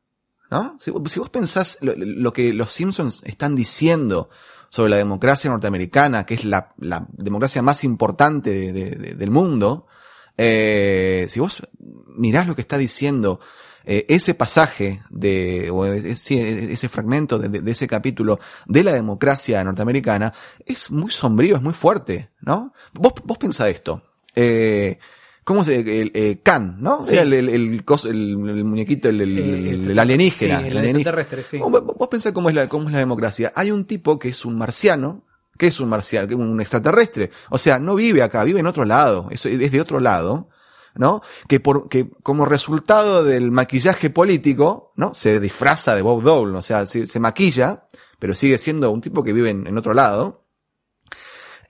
¿no? 0.49 0.77
Si, 0.79 0.91
si 1.07 1.19
vos 1.19 1.29
pensás 1.29 1.77
lo, 1.81 2.33
que 2.33 2.53
los 2.53 2.71
Simpsons 2.71 3.21
están 3.23 3.55
diciendo 3.55 4.29
sobre 4.69 4.91
la 4.91 4.97
democracia 4.97 5.49
norteamericana, 5.49 6.25
que 6.25 6.35
es 6.35 6.45
la, 6.45 6.69
democracia 7.11 7.61
más 7.61 7.83
importante 7.83 8.49
de, 8.49 8.73
de, 8.73 8.89
de, 8.91 9.15
del 9.15 9.31
mundo, 9.31 9.87
eh, 10.37 11.27
si 11.29 11.39
vos 11.39 11.61
mirás 12.17 12.47
lo 12.47 12.55
que 12.55 12.61
está 12.61 12.77
diciendo 12.77 13.39
eh, 13.85 14.05
ese 14.07 14.33
pasaje 14.33 15.01
de, 15.09 15.69
o 15.69 15.85
ese, 15.85 16.89
fragmento 16.89 17.37
de, 17.37 17.49
de, 17.49 17.71
ese 17.71 17.87
capítulo 17.87 18.39
de 18.65 18.83
la 18.83 18.93
democracia 18.93 19.63
norteamericana, 19.63 20.33
es 20.65 20.89
muy 20.89 21.11
sombrío, 21.11 21.57
es 21.57 21.61
muy 21.61 21.73
fuerte, 21.73 22.31
¿no? 22.39 22.73
Vos, 22.93 23.13
vos 23.25 23.37
pensá 23.37 23.69
esto. 23.69 24.01
Eh, 24.35 24.97
¿Cómo 25.43 25.65
se 25.65 25.79
el, 25.79 26.11
eh, 26.13 26.39
Khan, 26.41 26.77
¿no? 26.79 27.01
Sí. 27.01 27.13
Era 27.13 27.23
el, 27.23 27.33
el, 27.33 27.49
el, 27.49 27.83
el, 28.05 28.63
muñequito, 28.63 29.09
el, 29.09 29.21
el 29.21 29.99
alienígena. 29.99 30.61
Sí, 30.61 30.67
el 30.67 30.77
alienígena. 30.77 31.27
Sí. 31.43 31.57
Vos, 31.59 31.83
vos 31.97 32.07
pensás 32.07 32.31
cómo 32.31 32.49
es, 32.49 32.55
la, 32.55 32.69
cómo 32.69 32.87
es 32.87 32.93
la 32.93 32.99
democracia. 32.99 33.51
Hay 33.55 33.71
un 33.71 33.85
tipo 33.85 34.17
que 34.17 34.29
es 34.29 34.45
un 34.45 34.57
marciano, 34.57 35.25
que 35.57 35.67
es 35.67 35.79
un 35.81 35.89
marciano, 35.89 36.27
que 36.27 36.35
es 36.35 36.39
un 36.39 36.61
extraterrestre. 36.61 37.31
O 37.49 37.57
sea, 37.57 37.77
no 37.77 37.95
vive 37.95 38.23
acá, 38.23 38.43
vive 38.43 38.61
en 38.61 38.67
otro 38.67 38.85
lado. 38.85 39.27
Eso 39.31 39.49
es 39.49 39.71
de 39.71 39.81
otro 39.81 39.99
lado. 39.99 40.49
¿no? 40.95 41.21
Que 41.47 41.59
por, 41.59 41.89
que 41.89 42.09
como 42.21 42.45
resultado 42.45 43.23
del 43.23 43.51
maquillaje 43.51 44.11
político, 44.11 44.93
¿no? 44.95 45.13
Se 45.15 45.39
disfraza 45.39 45.95
de 45.95 46.03
Bob 46.03 46.21
Dole, 46.21 46.55
o 46.55 46.61
sea, 46.61 46.85
se, 46.85 47.07
se 47.07 47.19
maquilla, 47.19 47.87
pero 48.19 48.35
sigue 48.35 48.59
siendo 48.59 48.91
un 48.91 49.01
tipo 49.01 49.23
que 49.23 49.33
vive 49.33 49.49
en, 49.49 49.65
en 49.65 49.75
otro 49.77 49.95
lado 49.95 50.42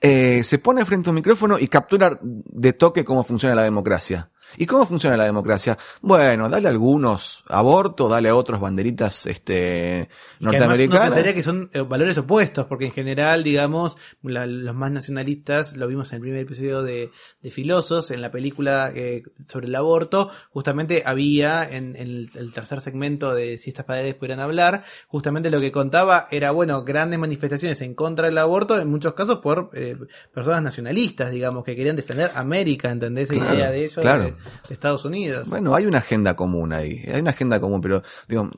eh, 0.06 0.44
se 0.44 0.58
pone 0.58 0.84
frente 0.84 1.08
a 1.08 1.12
un 1.12 1.14
micrófono 1.14 1.58
y 1.58 1.66
captura 1.66 2.18
de 2.20 2.74
toque 2.74 3.06
cómo 3.06 3.24
funciona 3.24 3.54
la 3.54 3.62
democracia. 3.62 4.30
¿Y 4.56 4.66
cómo 4.66 4.86
funciona 4.86 5.16
la 5.16 5.24
democracia? 5.24 5.76
Bueno, 6.00 6.48
dale 6.48 6.68
a 6.68 6.70
algunos 6.70 7.44
aborto, 7.48 8.08
dale 8.08 8.28
a 8.28 8.36
otros 8.36 8.60
banderitas 8.60 9.26
este, 9.26 10.08
norteamericanas. 10.40 11.08
No 11.08 11.14
pensaría 11.14 11.34
que 11.34 11.42
son 11.42 11.70
eh, 11.72 11.80
valores 11.80 12.18
opuestos, 12.18 12.66
porque 12.66 12.86
en 12.86 12.92
general, 12.92 13.42
digamos, 13.42 13.96
la, 14.22 14.46
los 14.46 14.74
más 14.74 14.92
nacionalistas, 14.92 15.76
lo 15.76 15.86
vimos 15.86 16.12
en 16.12 16.16
el 16.16 16.22
primer 16.22 16.40
episodio 16.40 16.82
de, 16.82 17.10
de 17.42 17.50
Filosos, 17.50 18.10
en 18.10 18.20
la 18.20 18.30
película 18.30 18.92
eh, 18.94 19.22
sobre 19.48 19.66
el 19.66 19.74
aborto, 19.74 20.30
justamente 20.50 21.02
había 21.04 21.64
en, 21.64 21.96
en 21.96 22.08
el, 22.08 22.30
el, 22.34 22.52
tercer 22.52 22.80
segmento 22.80 23.34
de 23.34 23.58
Si 23.58 23.70
estas 23.70 23.84
paredes 23.84 24.14
pudieran 24.14 24.40
hablar, 24.40 24.84
justamente 25.08 25.50
lo 25.50 25.60
que 25.60 25.72
contaba 25.72 26.28
era, 26.30 26.50
bueno, 26.50 26.84
grandes 26.84 27.18
manifestaciones 27.18 27.80
en 27.82 27.94
contra 27.94 28.26
del 28.26 28.38
aborto, 28.38 28.80
en 28.80 28.88
muchos 28.88 29.14
casos 29.14 29.38
por 29.38 29.70
eh, 29.74 29.96
personas 30.32 30.62
nacionalistas, 30.62 31.30
digamos, 31.30 31.64
que 31.64 31.76
querían 31.76 31.96
defender 31.96 32.30
América, 32.34 32.90
¿entendés? 32.90 33.30
Esa 33.30 33.40
claro, 33.40 33.54
idea 33.54 33.70
de 33.70 33.84
eso. 33.84 34.00
Claro. 34.00 34.24
De, 34.24 34.34
Estados 34.68 35.04
Unidos. 35.04 35.48
Bueno, 35.48 35.74
hay 35.74 35.86
una 35.86 35.98
agenda 35.98 36.34
común 36.34 36.72
ahí, 36.72 37.02
hay 37.12 37.20
una 37.20 37.30
agenda 37.30 37.60
común, 37.60 37.80
pero 37.80 38.02
digo, 38.28 38.50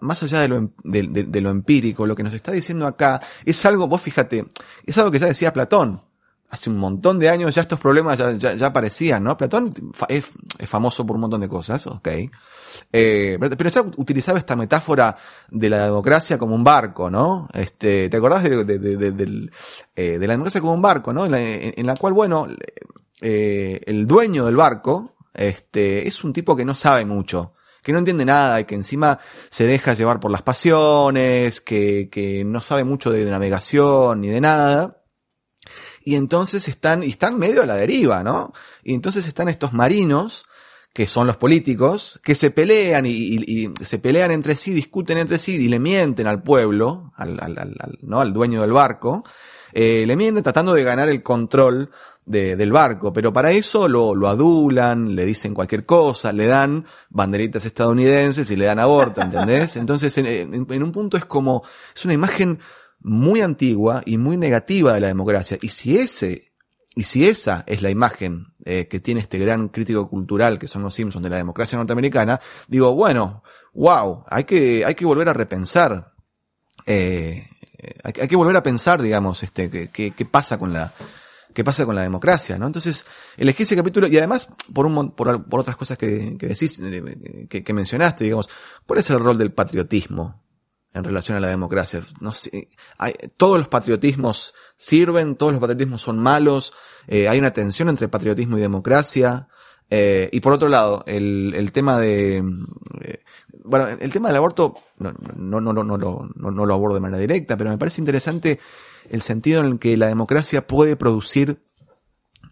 más 0.00 0.22
allá 0.22 0.40
de 0.40 0.48
lo, 0.48 0.56
em, 0.56 0.70
de, 0.84 1.40
lo 1.40 1.50
empírico, 1.50 2.06
lo 2.06 2.16
que 2.16 2.22
nos 2.22 2.34
está 2.34 2.52
diciendo 2.52 2.86
acá 2.86 3.20
es 3.44 3.64
algo, 3.66 3.86
vos 3.88 4.00
fíjate, 4.00 4.46
es 4.84 4.98
algo 4.98 5.10
que 5.10 5.18
ya 5.18 5.26
decía 5.26 5.52
Platón, 5.52 6.02
hace 6.48 6.68
un 6.68 6.76
montón 6.76 7.18
de 7.18 7.28
años 7.30 7.54
ya 7.54 7.62
estos 7.62 7.80
problemas 7.80 8.18
ya, 8.18 8.32
ya, 8.32 8.54
ya 8.54 8.66
aparecían, 8.66 9.24
¿no? 9.24 9.36
Platón 9.36 9.72
es, 10.08 10.30
es, 10.58 10.68
famoso 10.68 11.06
por 11.06 11.16
un 11.16 11.22
montón 11.22 11.40
de 11.40 11.48
cosas, 11.48 11.86
ok. 11.86 12.08
Eh, 12.92 13.38
pero 13.40 13.70
ya 13.70 13.82
utilizaba 13.96 14.38
esta 14.38 14.56
metáfora 14.56 15.16
de 15.50 15.70
la 15.70 15.86
democracia 15.86 16.38
como 16.38 16.54
un 16.54 16.64
barco, 16.64 17.10
¿no? 17.10 17.48
Este, 17.54 18.08
¿te 18.08 18.16
acordás 18.16 18.42
de, 18.42 19.50
eh, 19.96 20.18
la 20.20 20.32
democracia 20.32 20.60
como 20.60 20.74
un 20.74 20.82
barco, 20.82 21.12
¿no? 21.12 21.24
En 21.24 21.30
la, 21.30 21.40
en 21.40 21.86
la 21.86 21.96
cual, 21.96 22.12
bueno, 22.12 22.48
eh, 23.24 23.80
el 23.86 24.04
dueño 24.04 24.46
del 24.46 24.56
barco, 24.56 25.11
este, 25.34 26.06
es 26.08 26.24
un 26.24 26.32
tipo 26.32 26.56
que 26.56 26.64
no 26.64 26.74
sabe 26.74 27.04
mucho, 27.04 27.54
que 27.82 27.92
no 27.92 27.98
entiende 27.98 28.24
nada 28.24 28.60
y 28.60 28.64
que 28.64 28.74
encima 28.74 29.18
se 29.50 29.66
deja 29.66 29.94
llevar 29.94 30.20
por 30.20 30.30
las 30.30 30.42
pasiones, 30.42 31.60
que, 31.60 32.08
que 32.10 32.44
no 32.44 32.60
sabe 32.62 32.84
mucho 32.84 33.10
de 33.10 33.24
navegación 33.24 34.20
ni 34.20 34.28
de 34.28 34.40
nada. 34.40 35.02
Y 36.04 36.16
entonces 36.16 36.68
están, 36.68 37.02
y 37.02 37.10
están 37.10 37.38
medio 37.38 37.62
a 37.62 37.66
la 37.66 37.76
deriva, 37.76 38.22
¿no? 38.22 38.52
Y 38.82 38.94
entonces 38.94 39.26
están 39.26 39.48
estos 39.48 39.72
marinos, 39.72 40.44
que 40.92 41.06
son 41.06 41.26
los 41.26 41.36
políticos, 41.36 42.20
que 42.22 42.34
se 42.34 42.50
pelean 42.50 43.06
y, 43.06 43.72
se 43.84 43.98
pelean 43.98 44.30
entre 44.30 44.56
sí, 44.56 44.72
discuten 44.72 45.18
entre 45.18 45.38
sí 45.38 45.54
y 45.56 45.68
le 45.68 45.78
mienten 45.78 46.26
al 46.26 46.42
pueblo, 46.42 47.12
al- 47.16 47.38
¿no? 48.02 48.20
al 48.20 48.32
dueño 48.32 48.60
del 48.60 48.72
barco, 48.72 49.24
eh, 49.72 50.04
le 50.06 50.16
mienten 50.16 50.44
tratando 50.44 50.74
de 50.74 50.82
ganar 50.84 51.08
el 51.08 51.22
control 51.22 51.90
de- 52.24 52.54
del 52.56 52.70
barco, 52.72 53.12
pero 53.12 53.32
para 53.32 53.50
eso 53.50 53.88
lo, 53.88 54.14
lo 54.14 54.28
adulan, 54.28 55.14
le 55.16 55.24
dicen 55.24 55.54
cualquier 55.54 55.84
cosa, 55.84 56.32
le 56.32 56.46
dan 56.46 56.86
banderitas 57.10 57.64
estadounidenses 57.64 58.50
y 58.50 58.56
le 58.56 58.66
dan 58.66 58.78
aborto, 58.78 59.20
¿entendés? 59.22 59.76
Entonces, 59.76 60.16
en, 60.18 60.26
en- 60.26 60.66
en 60.70 60.82
un 60.82 60.92
punto 60.92 61.16
es 61.16 61.24
como, 61.24 61.62
es 61.94 62.04
una 62.04 62.14
imagen 62.14 62.60
muy 63.00 63.40
antigua 63.40 64.02
y 64.06 64.18
muy 64.18 64.36
negativa 64.36 64.94
de 64.94 65.00
la 65.00 65.08
democracia. 65.08 65.58
Y 65.60 65.70
si 65.70 65.98
ese, 65.98 66.52
y 66.94 67.02
si 67.02 67.26
esa 67.26 67.64
es 67.66 67.82
la 67.82 67.90
imagen 67.90 68.46
eh, 68.64 68.86
que 68.86 69.00
tiene 69.00 69.20
este 69.20 69.38
gran 69.40 69.68
crítico 69.68 70.08
cultural 70.08 70.60
que 70.60 70.68
son 70.68 70.82
los 70.84 70.94
Simpsons 70.94 71.24
de 71.24 71.30
la 71.30 71.36
democracia 71.38 71.76
norteamericana, 71.76 72.40
digo, 72.68 72.94
bueno, 72.94 73.42
wow, 73.74 74.24
hay 74.28 74.44
que, 74.44 74.84
hay 74.84 74.94
que 74.94 75.04
volver 75.04 75.28
a 75.28 75.32
repensar, 75.32 76.12
eh, 76.86 77.48
hay, 78.04 78.12
hay 78.20 78.28
que 78.28 78.36
volver 78.36 78.56
a 78.56 78.62
pensar, 78.62 79.02
digamos, 79.02 79.42
este, 79.42 79.88
qué 79.90 80.26
pasa 80.30 80.58
con 80.60 80.72
la, 80.72 80.92
qué 81.52 81.64
pasa 81.64 81.86
con 81.86 81.94
la 81.94 82.02
democracia, 82.02 82.58
¿no? 82.58 82.66
Entonces, 82.66 83.04
elegí 83.36 83.62
ese 83.62 83.76
capítulo 83.76 84.06
y 84.06 84.16
además, 84.16 84.48
por 84.72 84.86
un, 84.86 85.12
por, 85.12 85.44
por 85.44 85.60
otras 85.60 85.76
cosas 85.76 85.96
que, 85.98 86.36
que 86.38 86.46
decís, 86.48 86.80
eh, 86.82 87.46
que, 87.48 87.72
mencionaste, 87.72 88.24
digamos, 88.24 88.48
¿cuál 88.86 88.98
es 89.00 89.10
el 89.10 89.20
rol 89.20 89.38
del 89.38 89.52
patriotismo? 89.52 90.40
en 90.94 91.04
relación 91.04 91.38
a 91.38 91.40
la 91.40 91.48
democracia. 91.48 92.02
No 92.20 92.34
sé, 92.34 92.68
todos 93.38 93.56
los 93.56 93.68
patriotismos 93.68 94.52
sirven, 94.76 95.36
todos 95.36 95.52
los 95.52 95.60
patriotismos 95.62 96.02
son 96.02 96.18
malos, 96.18 96.74
eh, 97.06 97.28
hay 97.28 97.38
una 97.38 97.50
tensión 97.54 97.88
entre 97.88 98.08
patriotismo 98.08 98.58
y 98.58 98.60
democracia. 98.60 99.48
eh, 99.88 100.28
y 100.30 100.40
por 100.40 100.52
otro 100.52 100.68
lado, 100.68 101.02
el, 101.06 101.54
el 101.56 101.72
tema 101.72 101.98
de, 101.98 102.44
bueno, 103.64 103.88
el 103.88 104.12
tema 104.12 104.28
del 104.28 104.36
aborto 104.36 104.74
no, 104.98 105.12
no, 105.34 105.60
no, 105.60 105.82
no 105.82 106.66
lo 106.66 106.74
abordo 106.74 106.94
de 106.94 107.00
manera 107.00 107.18
directa, 107.18 107.56
pero 107.56 107.70
me 107.70 107.78
parece 107.78 108.00
interesante 108.00 108.58
el 109.10 109.22
sentido 109.22 109.60
en 109.60 109.66
el 109.66 109.78
que 109.78 109.96
la 109.96 110.06
democracia 110.08 110.66
puede 110.66 110.96
producir 110.96 111.62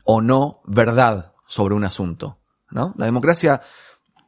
o 0.04 0.20
no 0.20 0.60
verdad 0.66 1.32
sobre 1.46 1.74
un 1.74 1.84
asunto, 1.84 2.38
¿no? 2.70 2.94
La 2.96 3.06
democracia 3.06 3.60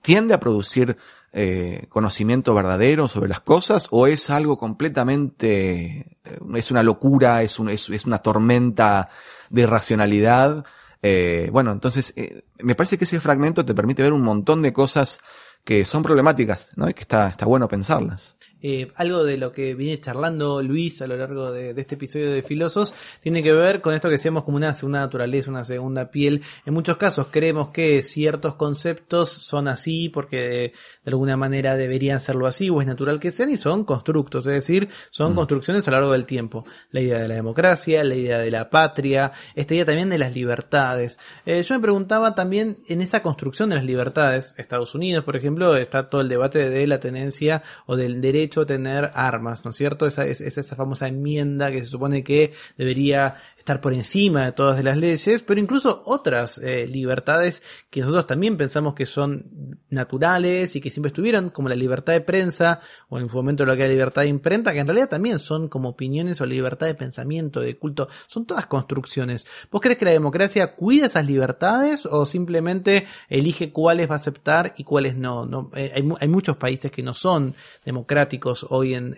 tiende 0.02 0.34
a 0.34 0.40
producir 0.40 0.96
eh, 1.32 1.86
conocimiento 1.88 2.52
verdadero 2.54 3.08
sobre 3.08 3.28
las 3.28 3.40
cosas 3.40 3.86
o 3.90 4.06
es 4.06 4.28
algo 4.28 4.58
completamente, 4.58 6.00
eh, 6.24 6.38
es 6.56 6.70
una 6.70 6.82
locura, 6.82 7.42
es, 7.42 7.58
un- 7.58 7.70
es, 7.70 7.88
es 7.88 8.04
una 8.04 8.18
tormenta 8.18 9.08
de 9.48 9.62
irracionalidad. 9.62 10.64
Eh, 11.00 11.48
bueno, 11.52 11.72
entonces, 11.72 12.12
eh, 12.16 12.44
me 12.60 12.74
parece 12.74 12.98
que 12.98 13.04
ese 13.04 13.20
fragmento 13.20 13.64
te 13.64 13.74
permite 13.74 14.02
ver 14.02 14.12
un 14.12 14.22
montón 14.22 14.60
de 14.62 14.72
cosas 14.72 15.20
que 15.64 15.84
son 15.84 16.02
problemáticas, 16.02 16.70
¿no? 16.76 16.88
Y 16.88 16.94
que 16.94 17.00
está, 17.02 17.28
está 17.28 17.46
bueno 17.46 17.66
pensarlas. 17.68 18.36
Eh, 18.62 18.92
algo 18.94 19.24
de 19.24 19.36
lo 19.36 19.52
que 19.52 19.74
viene 19.74 20.00
charlando 20.00 20.62
Luis 20.62 21.02
a 21.02 21.06
lo 21.06 21.16
largo 21.16 21.50
de, 21.50 21.74
de 21.74 21.80
este 21.80 21.96
episodio 21.96 22.30
de 22.32 22.42
Filosos 22.42 22.94
tiene 23.20 23.42
que 23.42 23.52
ver 23.52 23.80
con 23.80 23.92
esto 23.92 24.08
que 24.08 24.12
decíamos 24.12 24.44
como 24.44 24.56
una 24.56 24.72
segunda 24.72 25.00
naturaleza, 25.00 25.50
una 25.50 25.64
segunda 25.64 26.10
piel. 26.10 26.42
En 26.64 26.74
muchos 26.74 26.96
casos 26.96 27.26
creemos 27.30 27.70
que 27.70 28.02
ciertos 28.02 28.54
conceptos 28.54 29.30
son 29.30 29.66
así 29.66 30.08
porque 30.08 30.36
de, 30.36 30.52
de 30.52 30.72
alguna 31.06 31.36
manera 31.36 31.76
deberían 31.76 32.20
serlo 32.20 32.46
así 32.46 32.70
o 32.70 32.80
es 32.80 32.86
natural 32.86 33.18
que 33.18 33.32
sean 33.32 33.50
y 33.50 33.56
son 33.56 33.84
constructos, 33.84 34.46
es 34.46 34.52
decir, 34.52 34.88
son 35.10 35.34
construcciones 35.34 35.86
a 35.88 35.90
lo 35.90 35.96
largo 35.96 36.12
del 36.12 36.24
tiempo. 36.24 36.64
La 36.90 37.00
idea 37.00 37.18
de 37.18 37.28
la 37.28 37.34
democracia, 37.34 38.04
la 38.04 38.14
idea 38.14 38.38
de 38.38 38.50
la 38.50 38.70
patria, 38.70 39.32
esta 39.54 39.74
idea 39.74 39.84
también 39.84 40.10
de 40.10 40.18
las 40.18 40.34
libertades. 40.34 41.18
Eh, 41.46 41.62
yo 41.62 41.74
me 41.74 41.80
preguntaba 41.80 42.34
también 42.34 42.78
en 42.88 43.00
esa 43.00 43.22
construcción 43.22 43.70
de 43.70 43.76
las 43.76 43.84
libertades, 43.84 44.54
Estados 44.56 44.94
Unidos, 44.94 45.24
por 45.24 45.36
ejemplo, 45.36 45.76
está 45.76 46.08
todo 46.08 46.20
el 46.20 46.28
debate 46.28 46.70
de 46.70 46.86
la 46.86 47.00
tenencia 47.00 47.62
o 47.86 47.96
del 47.96 48.20
derecho 48.20 48.51
a 48.60 48.66
tener 48.66 49.10
armas, 49.14 49.64
¿no 49.64 49.70
es 49.70 49.76
cierto? 49.76 50.06
Esa 50.06 50.26
es 50.26 50.42
es 50.42 50.58
esa 50.58 50.76
famosa 50.76 51.08
enmienda 51.08 51.70
que 51.70 51.80
se 51.80 51.86
supone 51.86 52.22
que 52.22 52.52
debería 52.76 53.36
estar 53.56 53.80
por 53.80 53.94
encima 53.94 54.44
de 54.46 54.52
todas 54.52 54.82
las 54.82 54.96
leyes, 54.96 55.42
pero 55.42 55.60
incluso 55.60 56.02
otras 56.06 56.58
eh, 56.58 56.86
libertades 56.86 57.62
que 57.90 58.00
nosotros 58.00 58.26
también 58.26 58.56
pensamos 58.56 58.94
que 58.94 59.06
son 59.06 59.78
naturales 59.88 60.74
y 60.74 60.80
que 60.80 60.90
siempre 60.90 61.08
estuvieron, 61.08 61.50
como 61.50 61.68
la 61.68 61.76
libertad 61.76 62.12
de 62.12 62.20
prensa 62.20 62.80
o 63.08 63.18
en 63.18 63.28
su 63.28 63.36
momento 63.36 63.64
lo 63.64 63.76
que 63.76 63.82
es 63.82 63.88
la 63.88 63.94
libertad 63.94 64.22
de 64.22 64.28
imprenta, 64.28 64.72
que 64.72 64.80
en 64.80 64.86
realidad 64.86 65.08
también 65.08 65.38
son 65.38 65.68
como 65.68 65.90
opiniones 65.90 66.40
o 66.40 66.46
libertad 66.46 66.86
de 66.86 66.94
pensamiento, 66.94 67.60
de 67.60 67.78
culto, 67.78 68.08
son 68.26 68.46
todas 68.46 68.66
construcciones. 68.66 69.46
¿Vos 69.70 69.80
crees 69.80 69.98
que 69.98 70.06
la 70.06 70.10
democracia 70.10 70.74
cuida 70.74 71.06
esas 71.06 71.26
libertades 71.26 72.04
o 72.06 72.26
simplemente 72.26 73.06
elige 73.28 73.70
cuáles 73.70 74.10
va 74.10 74.14
a 74.14 74.16
aceptar 74.16 74.74
y 74.76 74.84
cuáles 74.84 75.16
no? 75.16 75.46
no 75.46 75.70
eh, 75.74 75.92
hay, 75.94 76.08
hay 76.20 76.28
muchos 76.28 76.56
países 76.56 76.90
que 76.90 77.02
no 77.02 77.14
son 77.14 77.54
democráticos 77.84 78.41
hoy 78.68 78.94
en, 78.94 79.14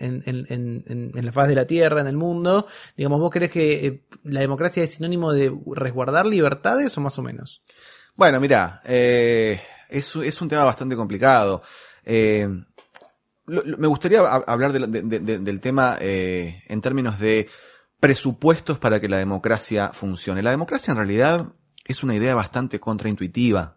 la 1.13 1.31
faz 1.31 1.47
de 1.47 1.55
la 1.55 1.65
Tierra, 1.65 2.01
en 2.01 2.07
el 2.07 2.17
mundo. 2.17 2.67
Digamos, 2.95 3.19
¿vos 3.19 3.31
crees 3.31 3.51
que 3.51 3.85
eh, 3.85 4.01
la 4.23 4.39
democracia 4.39 4.83
es 4.83 4.91
sinónimo 4.93 5.31
de 5.33 5.53
resguardar 5.73 6.25
libertades 6.25 6.97
o 6.97 7.01
más 7.01 7.17
o 7.19 7.21
menos? 7.23 7.61
Bueno, 8.15 8.39
mira, 8.39 8.81
eh, 8.85 9.59
es, 9.89 10.15
un 10.15 10.49
tema 10.49 10.63
bastante 10.63 10.95
complicado. 10.95 11.61
Eh, 12.03 12.47
me 13.47 13.87
gustaría 13.87 14.21
hab- 14.21 14.43
hablar 14.47 14.71
de 14.73 14.79
la- 14.79 14.87
de- 14.87 15.01
de- 15.03 15.19
de- 15.19 15.39
del 15.39 15.59
tema 15.61 15.97
en 15.99 16.81
términos 16.81 17.19
de 17.19 17.47
presupuestos 17.99 18.79
para 18.79 18.99
que 18.99 19.09
la 19.09 19.17
democracia 19.17 19.89
funcione. 19.93 20.41
La 20.41 20.51
democracia 20.51 20.91
en 20.91 20.97
realidad 20.97 21.47
es 21.83 22.03
una 22.03 22.15
idea 22.15 22.35
bastante 22.35 22.79
contraintuitiva. 22.79 23.74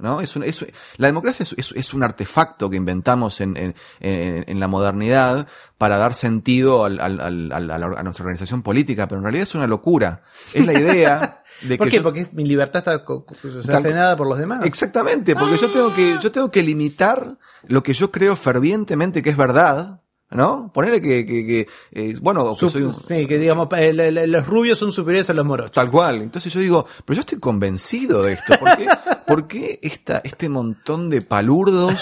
¿No? 0.00 0.20
Es 0.22 0.34
un- 0.34 0.44
es- 0.44 0.64
la 0.96 1.08
democracia 1.08 1.42
es, 1.44 1.54
es- 1.58 1.72
es 1.76 1.92
un 1.94 2.02
artefacto 2.02 2.70
que 2.70 2.76
inventamos 2.76 3.40
en, 3.42 3.56
en- 3.56 3.74
en- 4.00 4.44
en 4.48 4.58
la 4.60 4.66
modernidad 4.66 5.46
para 5.76 5.98
dar 5.98 6.14
sentido 6.14 6.84
al- 6.86 6.98
al- 7.00 7.20
al- 7.20 7.52
a, 7.52 7.60
la- 7.60 7.74
a 7.74 8.02
nuestra 8.02 8.22
organización 8.24 8.62
política, 8.62 9.06
pero 9.06 9.18
en 9.18 9.24
realidad 9.24 9.42
es 9.42 9.54
una 9.54 9.66
locura. 9.66 10.22
Es 10.54 10.64
la 10.66 10.72
idea 10.72 11.42
de 11.62 11.76
¿Por 11.76 11.86
que 11.88 11.90
qué? 11.90 11.96
yo- 11.98 12.02
Porque 12.02 12.26
mi 12.32 12.46
libertad 12.46 12.78
está 12.78 13.04
o 13.06 13.24
sea, 13.62 13.80
frenada 13.80 14.16
por 14.16 14.26
los 14.26 14.38
demás. 14.38 14.64
Exactamente, 14.64 15.36
porque 15.36 15.58
yo 15.58 15.70
tengo 15.70 15.94
que, 15.94 16.16
yo 16.22 16.32
tengo 16.32 16.50
que 16.50 16.62
limitar 16.62 17.36
lo 17.64 17.82
que 17.82 17.92
yo 17.92 18.10
creo 18.10 18.36
fervientemente 18.36 19.22
que 19.22 19.28
es 19.30 19.36
verdad, 19.36 20.00
¿no? 20.30 20.70
Ponerle 20.72 21.02
que, 21.02 21.26
que, 21.26 21.44
que, 21.44 21.68
eh, 21.90 22.14
bueno, 22.22 22.54
que 22.56 22.68
soy 22.68 22.84
un- 22.84 22.94
Sí, 22.94 23.26
que 23.26 23.36
digamos, 23.36 23.66
eh, 23.76 23.92
le- 23.92 24.12
le- 24.12 24.26
los 24.28 24.46
rubios 24.46 24.78
son 24.78 24.92
superiores 24.92 25.28
a 25.28 25.32
los 25.34 25.44
morochos. 25.44 25.72
tal 25.72 25.90
cual. 25.90 26.22
Entonces 26.22 26.52
yo 26.52 26.60
digo, 26.60 26.86
pero 27.04 27.16
yo 27.16 27.20
estoy 27.22 27.38
convencido 27.40 28.22
de 28.22 28.34
esto. 28.34 28.54
¿Por 28.58 28.76
qué, 28.76 28.86
por 29.30 29.46
qué 29.46 29.78
esta, 29.80 30.20
este 30.24 30.48
montón 30.48 31.08
de 31.08 31.22
palurdos 31.22 31.94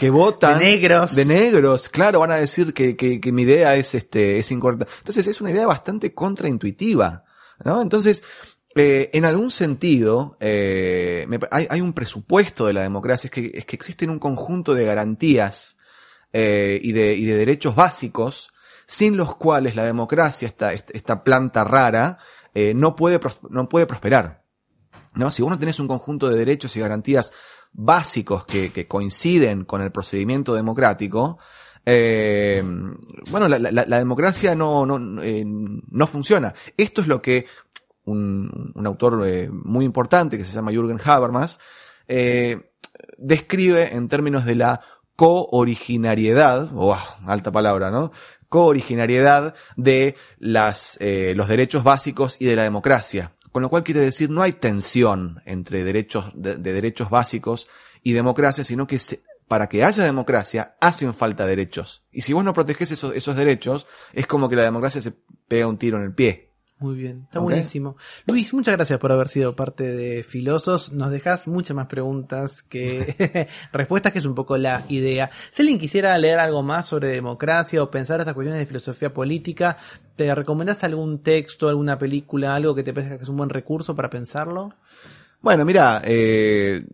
que 0.00 0.08
votan? 0.08 0.58
De 0.58 0.64
negros. 0.64 1.14
De 1.14 1.26
negros, 1.26 1.90
claro, 1.90 2.20
van 2.20 2.30
a 2.30 2.36
decir 2.36 2.72
que, 2.72 2.96
que, 2.96 3.20
que 3.20 3.32
mi 3.32 3.42
idea 3.42 3.76
es, 3.76 3.94
este, 3.94 4.38
es 4.38 4.50
incorrecta. 4.50 4.86
Entonces 4.98 5.26
es 5.26 5.42
una 5.42 5.50
idea 5.50 5.66
bastante 5.66 6.14
contraintuitiva, 6.14 7.24
¿no? 7.64 7.82
Entonces, 7.82 8.24
eh, 8.74 9.10
en 9.12 9.26
algún 9.26 9.50
sentido, 9.50 10.38
eh, 10.40 11.26
me 11.28 11.38
hay, 11.50 11.66
hay 11.68 11.82
un 11.82 11.92
presupuesto 11.92 12.66
de 12.66 12.72
la 12.72 12.80
democracia, 12.80 13.28
es 13.28 13.30
que, 13.30 13.52
es 13.52 13.66
que 13.66 13.76
existen 13.76 14.08
un 14.08 14.18
conjunto 14.18 14.72
de 14.72 14.86
garantías 14.86 15.76
eh, 16.32 16.80
y, 16.82 16.92
de, 16.92 17.14
y 17.14 17.26
de 17.26 17.36
derechos 17.36 17.74
básicos 17.74 18.54
sin 18.86 19.18
los 19.18 19.36
cuales 19.36 19.76
la 19.76 19.84
democracia, 19.84 20.48
esta, 20.48 20.72
esta 20.72 21.24
planta 21.24 21.62
rara, 21.64 22.18
eh, 22.54 22.72
no, 22.74 22.96
puede, 22.96 23.20
no 23.50 23.68
puede 23.68 23.86
prosperar. 23.86 24.43
¿No? 25.14 25.30
Si 25.30 25.42
vos 25.42 25.50
no 25.50 25.58
tenés 25.58 25.78
un 25.80 25.88
conjunto 25.88 26.28
de 26.28 26.36
derechos 26.36 26.74
y 26.76 26.80
garantías 26.80 27.32
básicos 27.72 28.44
que, 28.44 28.86
coinciden 28.86 29.64
con 29.64 29.82
el 29.82 29.90
procedimiento 29.90 30.54
democrático, 30.54 31.38
eh, 31.84 32.62
bueno, 33.30 33.48
la, 33.48 33.98
democracia 33.98 34.54
no, 34.54 34.86
no, 34.86 35.22
eh, 35.22 35.44
no 35.44 36.06
funciona. 36.06 36.54
Esto 36.76 37.02
es 37.02 37.06
lo 37.06 37.20
que 37.20 37.46
un, 38.04 38.72
autor 38.84 39.26
eh, 39.26 39.48
muy 39.50 39.84
importante 39.84 40.38
que 40.38 40.44
se 40.44 40.52
llama 40.52 40.72
Jürgen 40.72 41.00
Habermas 41.04 41.58
describe 43.18 43.94
en 43.94 44.08
términos 44.08 44.44
de 44.44 44.54
la 44.54 44.80
cooriginariedad, 45.16 46.70
oh, 46.74 46.96
alta 47.26 47.52
palabra, 47.52 47.90
¿no? 47.90 48.12
Cooriginariedad 48.48 49.54
de 49.76 50.16
las, 50.38 50.98
los 51.00 51.48
derechos 51.48 51.82
básicos 51.82 52.40
y 52.40 52.44
de 52.44 52.56
la 52.56 52.62
democracia. 52.62 53.32
Con 53.54 53.62
lo 53.62 53.68
cual 53.70 53.84
quiere 53.84 54.00
decir 54.00 54.30
no 54.30 54.42
hay 54.42 54.50
tensión 54.50 55.40
entre 55.44 55.84
derechos, 55.84 56.32
de, 56.34 56.56
de 56.56 56.72
derechos 56.72 57.08
básicos 57.08 57.68
y 58.02 58.12
democracia, 58.12 58.64
sino 58.64 58.88
que 58.88 58.98
se- 58.98 59.20
para 59.46 59.68
que 59.68 59.84
haya 59.84 60.02
democracia 60.02 60.74
hacen 60.80 61.14
falta 61.14 61.46
derechos. 61.46 62.02
Y 62.10 62.22
si 62.22 62.32
vos 62.32 62.44
no 62.44 62.52
protegés 62.52 62.90
esos, 62.90 63.14
esos 63.14 63.36
derechos, 63.36 63.86
es 64.12 64.26
como 64.26 64.48
que 64.48 64.56
la 64.56 64.64
democracia 64.64 65.00
se 65.00 65.12
pega 65.46 65.68
un 65.68 65.78
tiro 65.78 65.98
en 65.98 66.02
el 66.02 66.14
pie. 66.16 66.50
Muy 66.78 66.96
bien, 66.96 67.22
está 67.24 67.38
buenísimo. 67.38 67.96
Luis, 68.26 68.52
muchas 68.52 68.74
gracias 68.74 68.98
por 68.98 69.12
haber 69.12 69.28
sido 69.28 69.54
parte 69.54 69.84
de 69.94 70.22
Filosos. 70.24 70.92
Nos 70.92 71.10
dejas 71.12 71.46
muchas 71.46 71.76
más 71.76 71.86
preguntas 71.86 72.62
que 72.62 73.48
respuestas, 73.72 74.12
que 74.12 74.18
es 74.18 74.26
un 74.26 74.34
poco 74.34 74.58
la 74.58 74.84
idea. 74.88 75.30
Si 75.52 75.62
alguien 75.62 75.78
quisiera 75.78 76.18
leer 76.18 76.40
algo 76.40 76.62
más 76.62 76.86
sobre 76.86 77.08
democracia 77.08 77.82
o 77.82 77.90
pensar 77.90 78.20
estas 78.20 78.34
cuestiones 78.34 78.58
de 78.58 78.66
filosofía 78.66 79.14
política, 79.14 79.76
¿te 80.16 80.34
recomendás 80.34 80.82
algún 80.82 81.22
texto, 81.22 81.68
alguna 81.68 81.96
película, 81.96 82.54
algo 82.56 82.74
que 82.74 82.82
te 82.82 82.92
parezca 82.92 83.18
que 83.18 83.22
es 83.22 83.28
un 83.28 83.36
buen 83.36 83.50
recurso 83.50 83.94
para 83.94 84.10
pensarlo? 84.10 84.74
Bueno, 85.40 85.64
mira, 85.64 86.02
eh, 86.04 86.84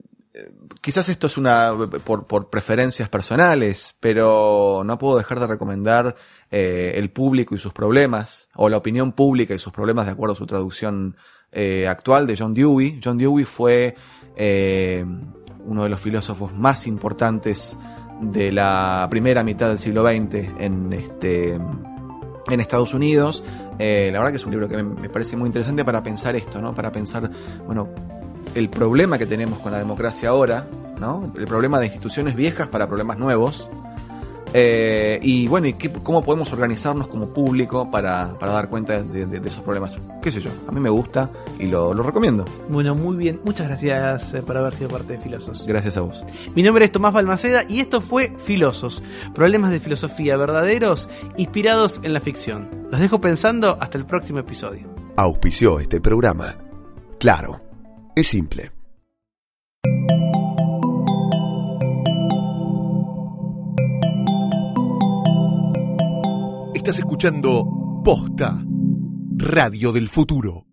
quizás 0.81 1.09
esto 1.09 1.27
es 1.27 1.37
una 1.37 1.73
por, 2.05 2.27
por 2.27 2.51
preferencias 2.51 3.09
personales, 3.09 3.97
pero 4.01 4.83
no 4.85 4.99
puedo 4.99 5.19
dejar 5.19 5.41
de 5.41 5.47
recomendar 5.47 6.17
eh, 6.51 6.93
El 6.97 7.11
público 7.11 7.55
y 7.55 7.59
sus 7.59 7.73
problemas, 7.73 8.49
o 8.55 8.69
La 8.69 8.77
opinión 8.77 9.13
pública 9.13 9.55
y 9.55 9.59
sus 9.59 9.73
problemas 9.73 10.07
de 10.07 10.13
acuerdo 10.13 10.35
a 10.35 10.39
su 10.39 10.47
traducción 10.47 11.17
eh, 11.53 11.89
actual 11.89 12.27
de 12.27 12.37
John 12.37 12.55
Dewey. 12.55 13.01
John 13.03 13.19
Dewey 13.19 13.45
fue 13.45 13.97
eh, 14.37 15.05
uno 15.65 15.83
de 15.83 15.89
los 15.89 16.01
filósofos 16.01 16.53
más 16.55 16.87
importantes 16.87 17.77
de 18.21 18.53
la 18.53 19.07
primera 19.11 19.43
mitad 19.43 19.69
del 19.69 19.79
siglo 19.79 20.07
XX 20.07 20.61
en 20.61 20.93
este 20.93 21.59
en 22.49 22.59
Estados 22.59 22.95
Unidos. 22.95 23.45
La 23.79 24.19
verdad 24.19 24.31
que 24.31 24.37
es 24.37 24.45
un 24.45 24.51
libro 24.51 24.69
que 24.69 24.83
me 24.83 25.09
parece 25.09 25.37
muy 25.37 25.47
interesante 25.47 25.85
para 25.85 26.03
pensar 26.03 26.37
esto, 26.37 26.61
¿no? 26.61 26.75
Para 26.75 26.93
pensar, 26.93 27.31
bueno, 27.65 27.89
el 28.55 28.69
problema 28.69 29.19
que 29.19 29.27
tenemos 29.27 29.59
con 29.61 29.73
la 29.73 29.79
democracia 29.79 30.31
ahora, 30.31 30.67
¿no? 30.99 31.33
El 31.37 31.45
problema 31.47 31.79
de 31.79 31.87
instituciones 31.87 32.35
viejas 32.37 32.69
para 32.69 32.87
problemas 32.87 33.19
nuevos. 33.19 33.69
Eh, 34.53 35.21
y 35.23 35.47
bueno, 35.47 35.69
y 35.69 35.75
qué- 35.75 35.93
cómo 35.93 36.25
podemos 36.25 36.53
organizarnos 36.53 37.07
como 37.07 37.29
público 37.29 37.89
para, 37.89 38.37
para 38.41 38.51
dar 38.51 38.69
cuenta 38.69 39.01
de, 39.01 39.25
de- 39.27 39.39
de 39.39 39.49
esos 39.49 39.63
problemas. 39.63 39.95
¿Qué 40.21 40.33
sé 40.33 40.41
yo? 40.41 40.51
A 40.67 40.73
mí 40.73 40.81
me 40.81 40.91
gusta 40.91 41.31
y 41.61 41.67
lo, 41.69 41.95
lo 41.95 42.03
recomiendo. 42.03 42.45
Bueno, 42.69 42.97
muy 42.97 43.17
bien. 43.17 43.41
Muchas 43.45 43.69
gracias 43.69 44.35
eh, 44.35 44.43
por 44.43 44.57
haber 44.57 44.75
sido 44.75 44.91
parte 44.91 45.13
de 45.13 45.19
Filosos. 45.21 45.69
Gracias 45.69 45.97
a 45.97 46.01
vos. 46.01 46.25
Mi 46.57 46.65
nombre 46.65 46.85
es 46.85 46.91
Tomás 46.91 47.13
Balmaceda 47.13 47.63
y 47.69 47.79
esto 47.79 48.01
fue 48.01 48.35
Filosos, 48.39 49.05
problemas 49.37 49.71
de 49.71 49.79
filosofía 49.79 50.37
verdaderos 50.37 51.09
inspirados 51.37 52.01
en 52.03 52.13
la 52.13 52.21
ficción. 52.21 52.69
Los 52.91 53.01
dejo 53.01 53.21
pensando 53.21 53.79
hasta 53.81 53.99
el 53.99 54.05
próximo 54.05 54.41
episodio. 54.41 54.89
Auspició 55.17 55.79
este 55.79 56.01
programa. 56.01 56.57
Claro, 57.21 57.61
es 58.15 58.27
simple. 58.27 58.73
Estás 66.75 66.99
escuchando 66.99 68.03
Posta, 68.05 68.65
Radio 69.37 69.93
del 69.93 70.09
Futuro. 70.09 70.70